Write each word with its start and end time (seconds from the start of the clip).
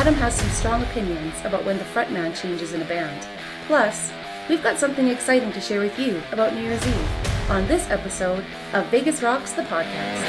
Adam 0.00 0.14
has 0.14 0.34
some 0.34 0.48
strong 0.48 0.82
opinions 0.82 1.34
about 1.44 1.62
when 1.66 1.76
the 1.76 1.84
frontman 1.84 2.34
changes 2.34 2.72
in 2.72 2.80
a 2.80 2.84
band. 2.86 3.28
Plus, 3.66 4.10
we've 4.48 4.62
got 4.62 4.78
something 4.78 5.08
exciting 5.08 5.52
to 5.52 5.60
share 5.60 5.80
with 5.80 5.98
you 5.98 6.22
about 6.32 6.54
New 6.54 6.62
Year's 6.62 6.86
Eve 6.86 7.50
on 7.50 7.68
this 7.68 7.86
episode 7.90 8.42
of 8.72 8.86
Vegas 8.86 9.20
Rocks 9.22 9.52
the 9.52 9.60
Podcast. 9.60 10.24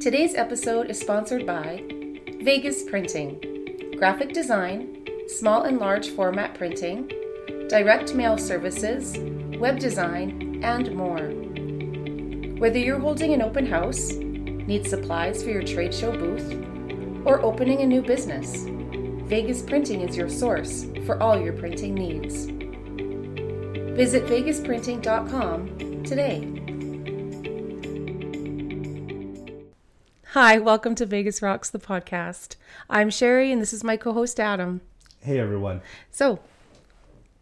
Today's 0.00 0.36
episode 0.36 0.90
is 0.90 1.00
sponsored 1.00 1.44
by 1.44 1.82
Vegas 2.42 2.84
Printing, 2.84 3.96
graphic 3.98 4.32
design, 4.32 5.08
small 5.26 5.62
and 5.62 5.80
large 5.80 6.10
format 6.10 6.54
printing, 6.54 7.10
direct 7.68 8.14
mail 8.14 8.38
services, 8.38 9.18
web 9.58 9.80
design, 9.80 10.60
and 10.62 10.94
more. 10.94 11.30
Whether 12.60 12.78
you're 12.78 13.00
holding 13.00 13.32
an 13.32 13.42
open 13.42 13.66
house, 13.66 14.12
need 14.66 14.86
supplies 14.88 15.42
for 15.42 15.50
your 15.50 15.62
trade 15.62 15.94
show 15.94 16.12
booth, 16.12 16.52
or 17.24 17.40
opening 17.42 17.80
a 17.80 17.86
new 17.86 18.02
business, 18.02 18.64
Vegas 19.28 19.62
Printing 19.62 20.00
is 20.02 20.16
your 20.16 20.28
source 20.28 20.86
for 21.04 21.20
all 21.22 21.38
your 21.40 21.52
printing 21.52 21.94
needs. 21.94 22.46
Visit 23.96 24.24
vegasprinting.com 24.26 26.02
today. 26.04 26.52
Hi, 30.32 30.58
welcome 30.58 30.94
to 30.96 31.06
Vegas 31.06 31.40
Rocks, 31.40 31.70
the 31.70 31.78
podcast. 31.78 32.56
I'm 32.90 33.08
Sherry, 33.10 33.50
and 33.50 33.60
this 33.62 33.72
is 33.72 33.82
my 33.82 33.96
co 33.96 34.12
host, 34.12 34.38
Adam. 34.38 34.82
Hey, 35.20 35.40
everyone. 35.40 35.80
So, 36.10 36.40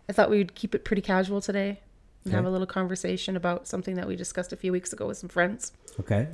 I 0.09 0.13
thought 0.13 0.31
we 0.31 0.39
would 0.39 0.55
keep 0.55 0.75
it 0.75 0.85
pretty 0.85 1.03
casual 1.03 1.41
today 1.41 1.81
and 2.25 2.33
Okay. 2.33 2.37
have 2.37 2.47
a 2.47 2.51
little 2.51 2.67
conversation 2.69 3.37
about 3.37 3.67
something 3.67 3.97
that 3.97 4.07
we 4.07 4.15
discussed 4.17 4.53
a 4.53 4.57
few 4.57 4.71
weeks 4.73 4.93
ago 4.93 5.07
with 5.09 5.19
some 5.19 5.29
friends. 5.29 5.73
Okay. 6.01 6.29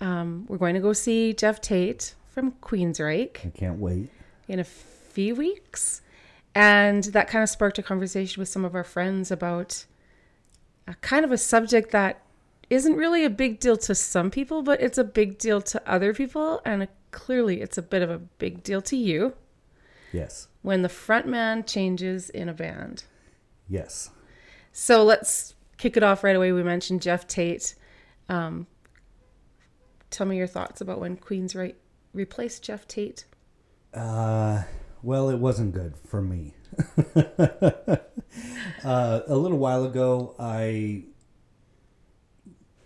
Um, 0.00 0.46
we're 0.48 0.58
going 0.58 0.74
to 0.74 0.80
go 0.80 0.92
see 0.92 1.32
Geoff 1.32 1.60
Tate 1.60 2.14
from 2.28 2.52
Queensryche 2.62 3.46
I 3.46 3.50
can't 3.50 3.78
wait. 3.78 4.08
in 4.48 4.58
a 4.58 4.64
few 4.64 5.34
weeks. 5.34 6.00
And 6.54 7.04
that 7.04 7.28
kind 7.28 7.42
of 7.42 7.48
sparked 7.48 7.78
a 7.78 7.82
conversation 7.82 8.40
with 8.40 8.48
some 8.48 8.64
of 8.64 8.74
our 8.74 8.84
friends 8.84 9.30
about 9.30 9.84
a 10.86 10.94
kind 10.96 11.24
of 11.24 11.32
a 11.32 11.38
subject 11.38 11.90
that 11.92 12.20
isn't 12.68 12.94
really 12.96 13.24
a 13.24 13.30
big 13.30 13.60
deal 13.60 13.76
to 13.76 13.94
some 13.94 14.30
people, 14.30 14.62
but 14.62 14.80
it's 14.80 14.98
a 14.98 15.04
big 15.04 15.38
deal 15.38 15.60
to 15.62 15.82
other 15.90 16.12
people. 16.12 16.60
And 16.64 16.88
clearly, 17.10 17.60
it's 17.60 17.78
a 17.78 17.82
bit 17.82 18.02
of 18.02 18.10
a 18.10 18.18
big 18.18 18.62
deal 18.62 18.82
to 18.82 18.96
you 18.96 19.34
Yes. 20.12 20.48
when 20.62 20.82
the 20.82 20.88
front 20.88 21.26
man 21.26 21.64
changes 21.64 22.28
in 22.30 22.48
a 22.48 22.54
band. 22.54 23.04
Yes. 23.68 24.10
So 24.72 25.04
let's 25.04 25.54
kick 25.78 25.96
it 25.96 26.02
off 26.02 26.24
right 26.24 26.36
away. 26.36 26.52
We 26.52 26.62
mentioned 26.62 27.02
Geoff 27.02 27.26
Tate. 27.26 27.74
Um, 28.28 28.66
tell 30.12 30.26
me 30.26 30.36
your 30.36 30.46
thoughts 30.46 30.80
about 30.80 31.00
when 31.00 31.16
Queensryche 31.16 31.74
replaced 32.12 32.62
Geoff 32.62 32.86
Tate. 32.86 33.24
Uh, 33.92 34.62
well, 35.02 35.28
it 35.28 35.38
wasn't 35.38 35.74
good 35.74 35.94
for 36.06 36.22
me. 36.22 36.54
uh, 37.16 37.96
a 38.84 39.36
little 39.36 39.58
while 39.58 39.84
ago, 39.84 40.34
I 40.38 41.04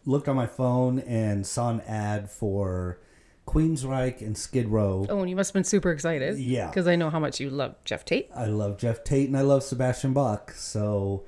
looked 0.05 0.29
on 0.29 0.37
my 0.37 0.47
phone 0.47 1.01
and 1.01 1.47
saw 1.47 1.71
an 1.71 1.81
ad 1.83 2.31
for 2.31 3.01
Queensryche 3.47 4.21
and 4.21 4.37
Skid 4.37 4.69
Row. 4.69 5.07
Oh, 5.09 5.21
and 5.21 5.31
you 5.31 5.37
must 5.37 5.51
have 5.51 5.55
been 5.55 5.65
super 5.65 5.91
excited. 5.91 6.39
Yeah. 6.39 6.69
Because 6.69 6.87
I 6.87 6.97
know 6.97 7.11
how 7.11 7.21
much 7.21 7.41
you 7.41 7.51
love 7.51 7.77
Geoff 7.85 8.05
Tate. 8.05 8.29
I 8.35 8.47
love 8.47 8.79
Geoff 8.79 9.05
Tate 9.05 9.29
and 9.29 9.37
I 9.37 9.43
love 9.43 9.63
Sebastian 9.63 10.13
Bach. 10.13 10.53
So 10.53 11.25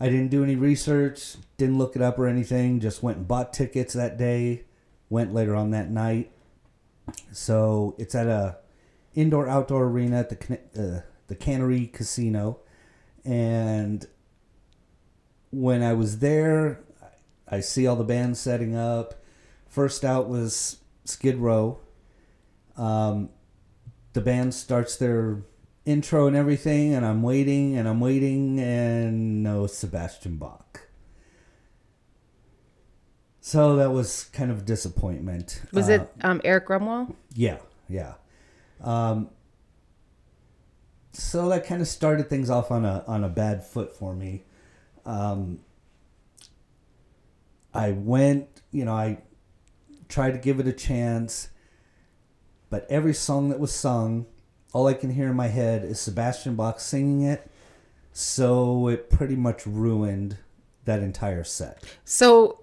I 0.00 0.06
didn't 0.06 0.28
do 0.28 0.42
any 0.42 0.56
research, 0.56 1.36
didn't 1.56 1.78
look 1.78 1.94
it 1.94 2.02
up 2.02 2.18
or 2.18 2.26
anything, 2.26 2.80
just 2.80 3.02
went 3.02 3.18
and 3.18 3.28
bought 3.28 3.52
tickets 3.52 3.94
that 3.94 4.16
day, 4.16 4.64
went 5.10 5.34
later 5.34 5.54
on 5.54 5.70
that 5.72 5.90
night. 5.90 6.32
So 7.32 7.94
it's 7.98 8.14
at 8.14 8.26
a 8.26 8.56
indoor 9.14 9.48
outdoor 9.48 9.84
arena 9.84 10.20
at 10.20 10.30
the 10.30 10.58
uh, 10.74 11.02
the 11.26 11.34
Cannery 11.34 11.86
Casino 11.86 12.60
and 13.24 14.06
when 15.50 15.82
I 15.82 15.92
was 15.92 16.20
there, 16.20 16.80
I 17.48 17.60
see 17.60 17.86
all 17.86 17.96
the 17.96 18.04
bands 18.04 18.38
setting 18.38 18.76
up. 18.76 19.14
First 19.68 20.04
out 20.04 20.28
was 20.28 20.78
Skid 21.04 21.36
Row. 21.36 21.78
Um, 22.76 23.30
the 24.12 24.20
band 24.20 24.54
starts 24.54 24.96
their 24.96 25.42
intro 25.84 26.26
and 26.26 26.36
everything, 26.36 26.94
and 26.94 27.04
I'm 27.04 27.22
waiting 27.22 27.76
and 27.76 27.88
I'm 27.88 28.00
waiting, 28.00 28.60
and 28.60 29.42
no 29.42 29.66
Sebastian 29.66 30.36
Bach. 30.36 30.69
So 33.50 33.74
that 33.74 33.90
was 33.90 34.30
kind 34.32 34.52
of 34.52 34.58
a 34.58 34.62
disappointment. 34.62 35.60
Was 35.72 35.88
Uh, 35.88 35.94
it 35.94 36.12
um, 36.20 36.40
Erik 36.44 36.68
Grönwall? 36.68 37.12
yeah, 37.34 37.58
yeah. 37.88 38.14
Um, 38.80 39.28
so 41.10 41.48
that 41.48 41.66
kind 41.66 41.82
of 41.82 41.88
started 41.88 42.30
things 42.30 42.48
off 42.48 42.70
on 42.70 42.84
a 42.84 43.02
on 43.08 43.24
a 43.24 43.28
bad 43.28 43.66
foot 43.66 43.92
for 43.92 44.14
me. 44.14 44.44
Um, 45.04 45.58
I 47.74 47.90
went, 47.90 48.46
you 48.70 48.84
know, 48.84 48.92
I 48.94 49.18
tried 50.08 50.30
to 50.30 50.38
give 50.38 50.60
it 50.60 50.68
a 50.68 50.72
chance, 50.72 51.48
but 52.68 52.86
every 52.88 53.14
song 53.14 53.48
that 53.48 53.58
was 53.58 53.72
sung, 53.72 54.26
all 54.72 54.86
I 54.86 54.94
can 54.94 55.10
hear 55.10 55.26
in 55.26 55.34
my 55.34 55.48
head 55.48 55.82
is 55.82 55.98
Sebastian 55.98 56.54
Bach 56.54 56.78
singing 56.78 57.22
it. 57.22 57.50
So 58.12 58.86
it 58.86 59.10
pretty 59.10 59.34
much 59.34 59.66
ruined 59.66 60.36
that 60.84 61.00
entire 61.02 61.42
set. 61.42 61.82
So 62.04 62.59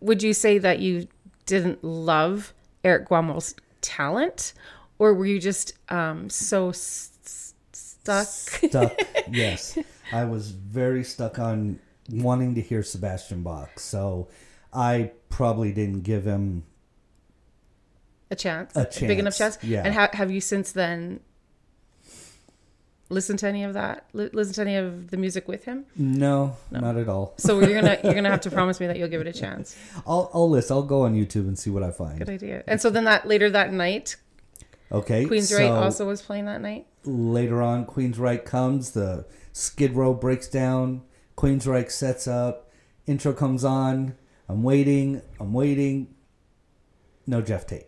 would 0.00 0.22
you 0.22 0.32
say 0.32 0.58
that 0.58 0.78
you 0.80 1.08
didn't 1.46 1.82
love 1.82 2.52
Erik 2.84 3.08
Grönwall's 3.08 3.54
talent? 3.80 4.52
Or 4.98 5.14
were 5.14 5.26
you 5.26 5.38
just 5.38 5.74
um, 5.90 6.28
so 6.28 6.70
s- 6.70 7.54
stuck? 7.72 8.26
stuck. 8.26 8.98
yes, 9.30 9.78
I 10.12 10.24
was 10.24 10.50
very 10.50 11.04
stuck 11.04 11.38
on 11.38 11.78
wanting 12.10 12.54
to 12.56 12.60
hear 12.60 12.82
Sebastian 12.82 13.42
Bach, 13.42 13.78
so 13.78 14.28
I 14.72 15.12
probably 15.28 15.72
didn't 15.72 16.00
give 16.02 16.24
him. 16.24 16.64
a 18.30 18.36
chance? 18.36 18.74
A 18.74 18.88
big 19.00 19.18
enough 19.18 19.36
chance, 19.36 19.56
chance? 19.56 19.64
yeah. 19.64 19.82
And 19.84 19.94
ha- 19.94 20.10
have 20.12 20.30
you 20.30 20.40
since 20.40 20.72
then 20.72 21.20
listened 23.10 23.38
to 23.40 23.48
any 23.48 23.64
of 23.64 23.74
that? 23.74 24.04
Li- 24.12 24.30
listened 24.32 24.54
to 24.56 24.60
any 24.62 24.76
of 24.76 25.10
the 25.10 25.16
music 25.16 25.48
with 25.48 25.64
him? 25.64 25.86
No, 25.96 26.56
not 26.70 26.96
at 26.96 27.08
all. 27.08 27.34
So 27.38 27.60
you're 27.60 27.80
gonna 27.80 27.98
you're 28.04 28.14
gonna 28.14 28.30
have 28.30 28.40
to 28.42 28.50
promise 28.58 28.80
me 28.80 28.86
that 28.86 28.98
you'll 28.98 29.08
give 29.08 29.20
it 29.20 29.26
a 29.26 29.32
chance. 29.32 29.76
I'll 30.06 30.30
I'll 30.34 30.48
list. 30.48 30.70
I'll 30.70 30.82
go 30.82 31.02
on 31.02 31.14
YouTube 31.14 31.48
and 31.48 31.58
see 31.58 31.70
what 31.70 31.82
I 31.82 31.90
find. 31.90 32.18
Good 32.18 32.28
idea. 32.28 32.64
And 32.66 32.80
so 32.80 32.90
then 32.90 33.04
that 33.04 33.26
later 33.26 33.50
that 33.50 33.72
night, 33.72 34.16
Okay. 34.90 35.26
Queensryche 35.26 35.68
so 35.68 35.74
also 35.74 36.06
was 36.06 36.22
playing 36.22 36.46
that 36.46 36.60
night. 36.62 36.86
later 37.04 37.60
on, 37.62 37.84
Queensryche 37.86 38.44
comes. 38.44 38.92
The 38.92 39.26
Skid 39.52 39.92
Row 39.94 40.14
breaks 40.14 40.48
down. 40.48 41.02
Queensryche 41.36 41.90
sets 41.90 42.26
up. 42.26 42.70
Intro 43.06 43.32
comes 43.32 43.64
on. 43.64 44.14
I'm 44.48 44.62
waiting. 44.62 45.20
I'm 45.38 45.52
waiting. 45.52 46.14
No 47.26 47.42
Geoff 47.42 47.66
Tate. 47.66 47.86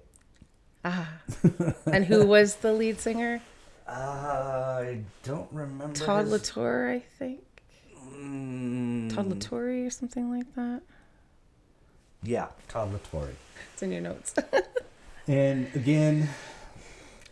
Ah. 0.84 1.08
and 1.86 2.04
who 2.06 2.26
was 2.26 2.56
the 2.56 2.72
lead 2.72 3.00
singer? 3.00 3.40
I 3.90 5.00
don't 5.24 5.48
remember. 5.52 5.94
Todd 5.94 6.24
his- 6.24 6.32
La 6.32 6.38
Torre, 6.42 6.90
I 6.90 7.00
think. 7.00 7.40
Mm, 8.14 9.14
Todd 9.14 9.26
La 9.28 9.36
Torre 9.38 9.86
or 9.86 9.90
something 9.90 10.30
like 10.30 10.54
that. 10.54 10.82
Yeah, 12.22 12.48
Todd 12.68 12.92
La 12.92 12.98
Torre. 13.10 13.30
It's 13.72 13.82
in 13.82 13.92
your 13.92 14.02
notes. 14.02 14.34
And 15.28 15.68
again, 15.76 16.28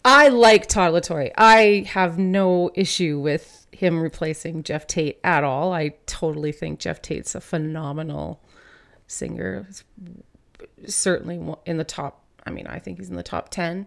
I 0.05 0.29
like 0.29 0.69
Todd 0.69 0.93
La 0.93 1.01
Torre. 1.01 1.31
I 1.37 1.85
have 1.89 2.17
no 2.17 2.71
issue 2.75 3.19
with 3.19 3.67
him 3.73 4.01
replacing 4.01 4.63
Geoff 4.63 4.87
Tate 4.87 5.19
at 5.25 5.43
all. 5.43 5.73
I 5.73 5.95
totally 6.07 6.53
think 6.53 6.79
Geoff 6.79 7.03
Tate's 7.03 7.35
a 7.35 7.41
phenomenal 7.41 8.41
singer. 9.09 9.67
He's 9.67 10.95
Certainly 10.95 11.55
in 11.67 11.77
the 11.77 11.83
top. 11.83 12.23
I 12.47 12.51
mean, 12.51 12.69
I 12.69 12.79
think 12.79 12.99
he's 12.99 13.11
in 13.11 13.17
the 13.17 13.25
top 13.25 13.49
ten 13.49 13.87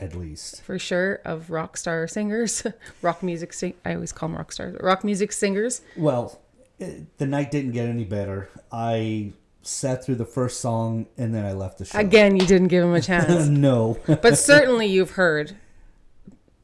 at 0.00 0.14
least. 0.16 0.62
for 0.62 0.78
sure 0.78 1.20
of 1.24 1.50
rock 1.50 1.76
star 1.76 2.06
singers, 2.08 2.66
rock 3.02 3.22
music. 3.22 3.52
Sing- 3.52 3.74
I 3.84 3.94
always 3.94 4.12
call 4.12 4.28
them 4.30 4.38
rock 4.38 4.52
stars. 4.52 4.76
Rock 4.80 5.04
music 5.04 5.30
singers. 5.32 5.82
Well, 5.96 6.40
it, 6.78 7.18
the 7.18 7.26
night 7.26 7.50
didn't 7.50 7.72
get 7.72 7.86
any 7.88 8.04
better. 8.04 8.48
I 8.72 9.32
sat 9.62 10.02
through 10.04 10.14
the 10.14 10.24
first 10.24 10.60
song 10.60 11.06
and 11.18 11.34
then 11.34 11.44
I 11.44 11.52
left 11.52 11.78
the 11.78 11.84
show. 11.84 11.98
Again, 11.98 12.34
you 12.36 12.46
didn't 12.46 12.68
give 12.68 12.82
him 12.82 12.94
a 12.94 13.00
chance. 13.10 13.46
no. 13.48 13.98
but 14.06 14.38
certainly 14.38 14.86
you've 14.86 15.10
heard 15.12 15.54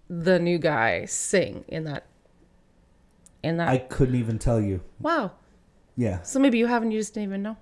the 0.08 0.38
new 0.38 0.56
guy 0.58 1.04
sing 1.04 1.64
in 1.68 1.84
that 1.84 2.06
in 3.42 3.56
that 3.58 3.68
I 3.68 3.78
couldn't 3.78 4.14
even 4.14 4.38
tell 4.38 4.60
you. 4.60 4.80
wow 5.00 5.32
Yeah. 5.96 6.22
so 6.22 6.38
maybe 6.38 6.58
you 6.58 6.66
haven't 6.66 6.92
you 6.92 7.00
just 7.00 7.12
didn't 7.14 7.28
even 7.28 7.42
know 7.42 7.56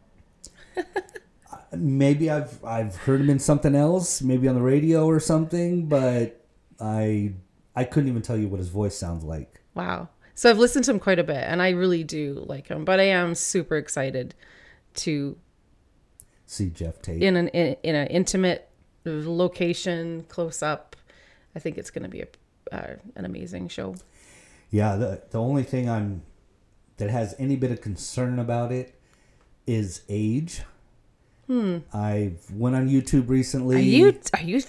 Maybe 1.78 2.30
I've 2.30 2.62
I've 2.64 2.96
heard 2.96 3.20
him 3.20 3.30
in 3.30 3.38
something 3.38 3.74
else, 3.74 4.22
maybe 4.22 4.48
on 4.48 4.54
the 4.54 4.62
radio 4.62 5.06
or 5.06 5.20
something, 5.20 5.86
but 5.86 6.44
I 6.80 7.34
I 7.76 7.84
couldn't 7.84 8.08
even 8.08 8.22
tell 8.22 8.36
you 8.36 8.48
what 8.48 8.58
his 8.58 8.68
voice 8.68 8.96
sounds 8.96 9.24
like. 9.24 9.60
wow 9.74 10.08
so 10.36 10.50
i've 10.50 10.58
listened 10.58 10.84
to 10.84 10.90
him 10.90 10.98
quite 10.98 11.18
a 11.20 11.24
bit 11.24 11.44
and 11.46 11.62
i 11.62 11.70
really 11.70 12.02
do 12.02 12.44
like 12.48 12.66
him 12.66 12.84
but 12.84 12.98
i 12.98 13.04
am 13.04 13.36
super 13.36 13.76
excited 13.76 14.34
to 14.94 15.36
see 16.46 16.70
Geoff 16.70 17.00
Tate. 17.02 17.22
in 17.22 17.36
an 17.36 17.48
in, 17.48 17.76
in 17.82 17.94
an 17.94 18.06
intimate 18.08 18.68
location, 19.04 20.24
close 20.28 20.62
up. 20.62 20.96
I 21.54 21.58
think 21.58 21.78
it's 21.78 21.90
going 21.90 22.04
to 22.04 22.08
be 22.08 22.22
a 22.22 22.26
uh, 22.72 22.96
an 23.16 23.24
amazing 23.24 23.68
show. 23.68 23.96
Yeah, 24.70 24.96
the 24.96 25.22
the 25.30 25.40
only 25.40 25.62
thing 25.62 25.88
I'm 25.88 26.22
that 26.96 27.10
has 27.10 27.34
any 27.38 27.56
bit 27.56 27.70
of 27.70 27.80
concern 27.80 28.38
about 28.38 28.72
it 28.72 28.98
is 29.66 30.02
age. 30.08 30.62
Hmm. 31.46 31.78
I 31.92 32.32
went 32.52 32.76
on 32.76 32.88
YouTube 32.88 33.28
recently. 33.28 33.76
Are 33.76 33.80
you 33.80 34.20
are 34.32 34.42
you 34.42 34.62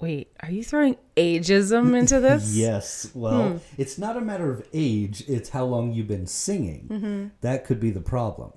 wait? 0.00 0.30
Are 0.40 0.50
you 0.50 0.62
throwing 0.62 0.96
ageism 1.16 1.96
into 1.98 2.20
this? 2.20 2.54
yes. 2.54 3.10
Well, 3.14 3.50
hmm. 3.50 3.56
it's 3.76 3.98
not 3.98 4.16
a 4.16 4.20
matter 4.20 4.50
of 4.50 4.66
age; 4.72 5.24
it's 5.28 5.50
how 5.50 5.64
long 5.64 5.92
you've 5.92 6.08
been 6.08 6.26
singing. 6.26 6.88
Mm-hmm. 6.90 7.26
That 7.40 7.64
could 7.64 7.80
be 7.80 7.90
the 7.90 8.00
problem. 8.00 8.52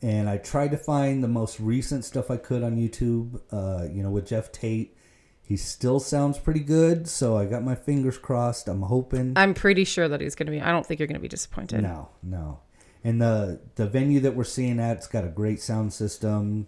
And 0.00 0.28
I 0.28 0.36
tried 0.36 0.72
to 0.72 0.76
find 0.76 1.22
the 1.22 1.28
most 1.28 1.60
recent 1.60 2.04
stuff 2.04 2.28
I 2.28 2.36
could 2.36 2.64
on 2.64 2.76
YouTube. 2.76 3.40
Uh, 3.52 3.86
you 3.92 4.02
know, 4.02 4.10
with 4.10 4.26
Geoff 4.26 4.50
Tate, 4.50 4.96
he 5.40 5.56
still 5.56 6.00
sounds 6.00 6.38
pretty 6.38 6.60
good. 6.60 7.06
So 7.08 7.36
I 7.36 7.44
got 7.44 7.62
my 7.62 7.76
fingers 7.76 8.18
crossed. 8.18 8.68
I'm 8.68 8.82
hoping. 8.82 9.34
I'm 9.36 9.54
pretty 9.54 9.84
sure 9.84 10.08
that 10.08 10.20
he's 10.20 10.34
going 10.34 10.46
to 10.46 10.52
be. 10.52 10.60
I 10.60 10.72
don't 10.72 10.84
think 10.84 10.98
you're 10.98 11.06
going 11.06 11.14
to 11.14 11.20
be 11.20 11.28
disappointed. 11.28 11.82
No, 11.82 12.08
no. 12.22 12.60
And 13.04 13.20
the 13.20 13.60
the 13.76 13.86
venue 13.86 14.20
that 14.20 14.34
we're 14.34 14.44
seeing 14.44 14.80
at, 14.80 14.96
it's 14.96 15.06
got 15.06 15.24
a 15.24 15.28
great 15.28 15.60
sound 15.60 15.92
system 15.92 16.66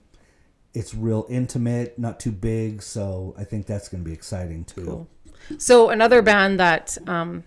it's 0.74 0.94
real 0.94 1.26
intimate, 1.30 1.98
not 1.98 2.20
too 2.20 2.32
big, 2.32 2.82
so 2.82 3.34
I 3.38 3.44
think 3.44 3.66
that's 3.66 3.88
going 3.88 4.02
to 4.02 4.08
be 4.08 4.14
exciting 4.14 4.64
too. 4.64 4.84
Cool. 4.84 5.08
So 5.58 5.90
another 5.90 6.20
band 6.20 6.58
that 6.58 6.98
um, 7.06 7.44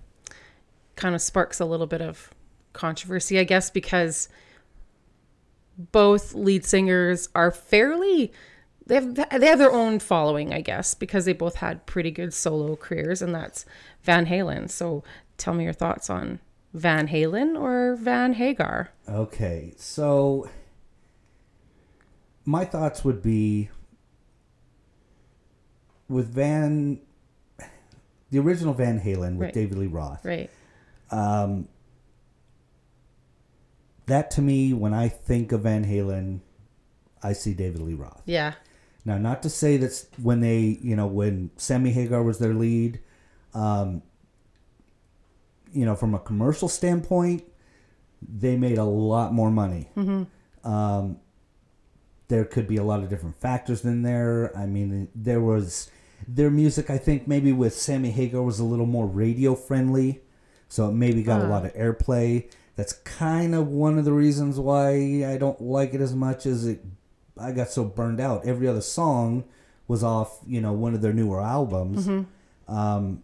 kind 0.96 1.14
of 1.14 1.22
sparks 1.22 1.60
a 1.60 1.66
little 1.66 1.88
bit 1.88 2.02
of 2.02 2.32
controversy, 2.74 3.38
I 3.40 3.44
guess, 3.44 3.70
because 3.70 4.30
both 5.78 6.34
lead 6.34 6.66
singers 6.66 7.30
are 7.36 7.52
fairly 7.52 8.32
they 8.88 8.96
have 8.96 9.16
they 9.16 9.48
have 9.48 9.60
their 9.60 9.72
own 9.72 10.00
following, 10.00 10.54
I 10.54 10.62
guess, 10.62 10.94
because 10.94 11.26
they 11.26 11.34
both 11.34 11.56
had 11.56 11.86
pretty 11.86 12.12
good 12.12 12.34
solo 12.34 12.76
careers, 12.76 13.22
and 13.22 13.36
that's 13.36 13.66
Van 14.04 14.28
Halen. 14.28 14.70
So 14.70 15.04
tell 15.38 15.54
me 15.54 15.66
your 15.66 15.74
thoughts 15.74 16.10
on 16.10 16.40
Van 16.74 17.10
Halen 17.10 17.60
or 17.60 17.96
Van 17.96 18.34
Hagar. 18.34 18.92
Okay, 19.08 19.74
so 19.76 20.50
my 22.48 22.64
thoughts 22.64 23.04
would 23.04 23.22
be 23.22 23.70
with 26.08 26.34
Van, 26.34 26.98
the 28.32 28.40
original 28.40 28.74
Van 28.74 29.02
Halen 29.02 29.36
with 29.36 29.48
right. 29.48 29.54
David 29.54 29.78
Lee 29.78 29.88
Roth. 29.88 30.24
Right. 30.24 30.50
Um, 31.12 31.68
that 34.06 34.32
to 34.32 34.42
me, 34.42 34.72
when 34.72 34.94
I 34.94 35.10
think 35.10 35.52
of 35.52 35.64
Van 35.64 35.86
Halen, 35.86 36.40
I 37.22 37.34
see 37.34 37.54
David 37.54 37.82
Lee 37.82 37.96
Roth. 37.96 38.22
Yeah. 38.26 38.54
Now, 39.04 39.18
not 39.18 39.44
to 39.44 39.50
say 39.50 39.76
that 39.76 40.06
when 40.22 40.40
they, 40.40 40.80
you 40.82 40.96
know, 40.96 41.08
when 41.08 41.52
Sammy 41.58 41.92
Hagar 41.92 42.24
was 42.24 42.40
their 42.40 42.54
lead, 42.54 43.02
um, 43.54 44.02
you 45.74 45.86
know, 45.86 45.96
from 45.96 46.16
a 46.16 46.20
commercial 46.20 46.70
standpoint, 46.70 47.44
they 48.22 48.56
made 48.56 48.78
a 48.78 48.86
lot 48.86 49.34
more 49.34 49.52
money. 49.52 49.90
Mm-hmm. 49.98 50.70
Um, 50.70 51.20
there 52.28 52.46
could 52.46 52.68
be 52.68 52.78
a 52.78 52.84
lot 52.84 53.04
of 53.04 53.10
different 53.10 53.40
factors 53.40 53.86
in 53.86 54.02
there. 54.02 54.56
I 54.58 54.66
mean, 54.66 55.10
there 55.16 55.42
was 55.42 55.90
their 56.28 56.50
music. 56.50 56.90
I 56.90 56.98
think 56.98 57.28
maybe 57.28 57.52
with 57.52 57.74
Sammy 57.74 58.12
Hagar 58.12 58.42
was 58.42 58.60
a 58.60 58.66
little 58.66 58.86
more 58.86 59.08
radio 59.08 59.56
friendly, 59.56 60.22
so 60.68 60.90
it 60.90 60.94
maybe 60.94 61.24
got 61.24 61.42
uh. 61.42 61.46
a 61.46 61.48
lot 61.48 61.66
of 61.66 61.74
airplay. 61.74 62.50
That's 62.76 62.94
kind 62.94 63.56
of 63.56 63.70
one 63.70 63.98
of 63.98 64.06
the 64.06 64.14
reasons 64.14 64.60
why 64.60 65.26
I 65.26 65.38
don't 65.38 65.60
like 65.60 65.94
it 65.94 66.02
as 66.02 66.14
much 66.14 66.46
as 66.46 66.66
it. 66.66 66.84
I 67.40 67.52
got 67.52 67.70
so 67.70 67.84
burned 67.84 68.20
out. 68.20 68.46
Every 68.46 68.68
other 68.68 68.82
song 68.82 69.46
was 69.88 70.04
off, 70.04 70.40
you 70.46 70.60
know, 70.60 70.74
one 70.74 70.94
of 70.94 71.02
their 71.02 71.14
newer 71.14 71.42
albums. 71.42 72.08
Mm-hmm. 72.08 72.76
Um, 72.76 73.24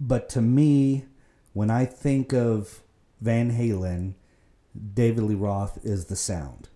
but 0.00 0.28
to 0.30 0.42
me, 0.42 1.04
when 1.52 1.70
I 1.70 1.84
think 1.84 2.32
of 2.32 2.82
Van 3.20 3.52
Halen, 3.52 4.14
David 4.94 5.24
Lee 5.24 5.34
Roth 5.34 5.78
is 5.84 6.06
the 6.06 6.16
sound. 6.16 6.68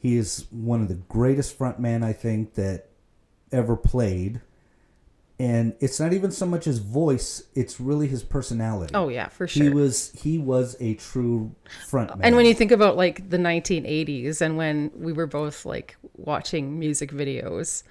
He 0.00 0.16
is 0.16 0.46
one 0.50 0.80
of 0.80 0.88
the 0.88 0.94
greatest 0.94 1.58
frontmen 1.58 2.02
I 2.02 2.14
think 2.14 2.54
that 2.54 2.88
ever 3.52 3.76
played. 3.76 4.40
And 5.38 5.74
it's 5.80 6.00
not 6.00 6.12
even 6.14 6.30
so 6.30 6.46
much 6.46 6.64
his 6.64 6.78
voice; 6.78 7.44
it's 7.54 7.80
really 7.80 8.06
his 8.06 8.22
personality. 8.22 8.94
Oh 8.94 9.08
yeah, 9.08 9.28
for 9.28 9.46
sure. 9.46 9.64
He 9.64 9.70
was 9.70 10.10
he 10.12 10.38
was 10.38 10.76
a 10.80 10.94
true 10.94 11.54
frontman. 11.86 12.20
And 12.22 12.34
when 12.34 12.46
you 12.46 12.54
think 12.54 12.72
about 12.72 12.96
like 12.96 13.28
the 13.28 13.38
1980s, 13.38 14.40
and 14.40 14.56
when 14.56 14.90
we 14.94 15.12
were 15.12 15.26
both 15.26 15.64
like 15.64 15.96
watching 16.16 16.78
music 16.78 17.10
videos, 17.10 17.82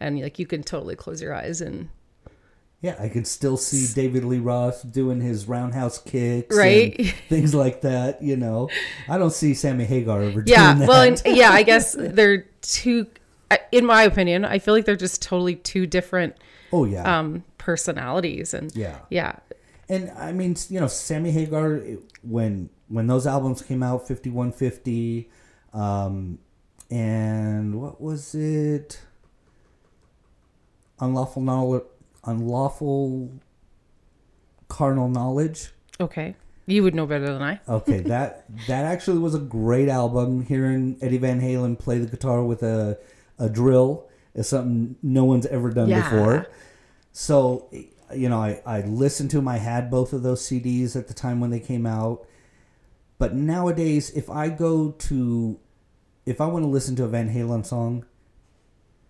and 0.00 0.20
like 0.20 0.38
you 0.38 0.46
can 0.46 0.62
totally 0.62 0.96
close 0.96 1.20
your 1.20 1.34
eyes 1.34 1.60
and 1.60 1.88
yeah, 2.84 2.96
I 2.98 3.08
could 3.08 3.26
still 3.26 3.56
see 3.56 3.94
David 3.94 4.24
Lee 4.24 4.40
Roth 4.40 4.92
doing 4.92 5.22
his 5.22 5.48
roundhouse 5.48 5.96
kicks, 5.96 6.54
right? 6.54 6.94
things 7.30 7.54
like 7.54 7.80
that. 7.80 8.20
You 8.20 8.36
know, 8.36 8.68
I 9.08 9.16
don't 9.16 9.32
see 9.32 9.54
Sammy 9.54 9.84
Hagar 9.84 10.20
ever 10.20 10.42
doing 10.42 10.48
yeah, 10.48 10.86
well, 10.86 11.00
and, 11.00 11.22
yeah, 11.24 11.48
I 11.48 11.62
guess 11.62 11.96
they're 11.98 12.42
two. 12.60 13.06
In 13.72 13.86
my 13.86 14.02
opinion, 14.02 14.44
I 14.44 14.58
feel 14.58 14.74
like 14.74 14.84
they're 14.84 14.96
just 14.96 15.22
totally 15.22 15.54
two 15.54 15.86
different. 15.86 16.36
Oh 16.74 16.84
yeah. 16.84 17.04
Um, 17.04 17.44
personalities 17.56 18.52
and 18.52 18.76
yeah, 18.76 18.98
yeah. 19.08 19.36
And 19.88 20.10
I 20.18 20.32
mean, 20.32 20.54
you 20.68 20.78
know, 20.78 20.86
Sammy 20.86 21.30
Hagar 21.30 21.80
when 22.22 22.68
when 22.88 23.06
those 23.06 23.26
albums 23.26 23.62
came 23.62 23.82
out, 23.82 24.06
fifty 24.06 24.28
one 24.28 24.52
fifty, 24.52 25.30
um, 25.72 26.38
and 26.90 27.80
what 27.80 27.98
was 27.98 28.34
it? 28.34 29.00
Unlawful 31.00 31.40
knowledge 31.40 31.84
unlawful 32.26 33.30
carnal 34.68 35.08
knowledge. 35.08 35.70
Okay. 36.00 36.34
You 36.66 36.82
would 36.82 36.94
know 36.94 37.06
better 37.06 37.26
than 37.26 37.42
I. 37.42 37.60
okay, 37.68 38.00
that 38.14 38.44
that 38.68 38.84
actually 38.84 39.18
was 39.18 39.34
a 39.34 39.38
great 39.38 39.88
album. 39.88 40.46
Hearing 40.46 40.96
Eddie 41.02 41.18
Van 41.18 41.40
Halen 41.40 41.78
play 41.78 41.98
the 41.98 42.06
guitar 42.06 42.42
with 42.42 42.62
a 42.62 42.98
a 43.38 43.48
drill 43.48 44.08
is 44.34 44.48
something 44.48 44.96
no 45.02 45.24
one's 45.24 45.46
ever 45.46 45.70
done 45.70 45.88
yeah. 45.88 46.02
before. 46.02 46.46
So, 47.12 47.68
you 48.14 48.28
know, 48.28 48.38
I 48.38 48.62
I 48.64 48.80
listened 48.80 49.30
to 49.30 49.36
them. 49.36 49.48
I 49.48 49.58
had 49.58 49.90
both 49.90 50.12
of 50.12 50.22
those 50.22 50.42
CDs 50.42 50.96
at 50.96 51.08
the 51.08 51.14
time 51.14 51.40
when 51.40 51.50
they 51.50 51.60
came 51.60 51.86
out. 51.86 52.26
But 53.18 53.34
nowadays, 53.34 54.10
if 54.10 54.28
I 54.28 54.48
go 54.48 54.90
to, 54.90 55.58
if 56.26 56.40
I 56.40 56.46
want 56.46 56.64
to 56.64 56.68
listen 56.68 56.96
to 56.96 57.04
a 57.04 57.08
Van 57.08 57.32
Halen 57.32 57.64
song, 57.64 58.04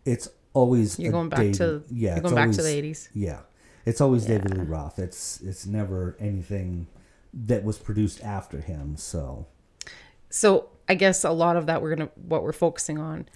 it's 0.04 0.28
always 0.54 0.98
you're 0.98 1.12
going 1.12 1.28
back 1.28 1.40
David, 1.40 1.54
to 1.54 1.82
yeah 1.90 2.14
you're 2.14 2.22
going 2.22 2.34
back 2.34 2.42
always, 2.44 2.56
to 2.56 2.62
the 2.62 2.82
80s 2.82 3.08
yeah 3.12 3.40
it's 3.84 4.00
always 4.00 4.26
yeah. 4.26 4.38
david 4.38 4.58
lee 4.58 4.64
roth. 4.64 4.98
It's 4.98 5.40
it's 5.42 5.66
never 5.66 6.16
anything 6.18 6.86
that 7.34 7.64
was 7.64 7.76
produced 7.78 8.22
after 8.24 8.60
him 8.60 8.96
so. 8.96 9.46
So 10.30 10.70
i 10.88 10.94
guess 10.94 11.24
a 11.24 11.30
lot 11.30 11.56
of 11.56 11.66
that 11.66 11.82
we're 11.82 11.94
gonna 11.94 12.10
what 12.14 12.42
we're 12.42 12.52
focusing 12.52 12.98
on 12.98 13.26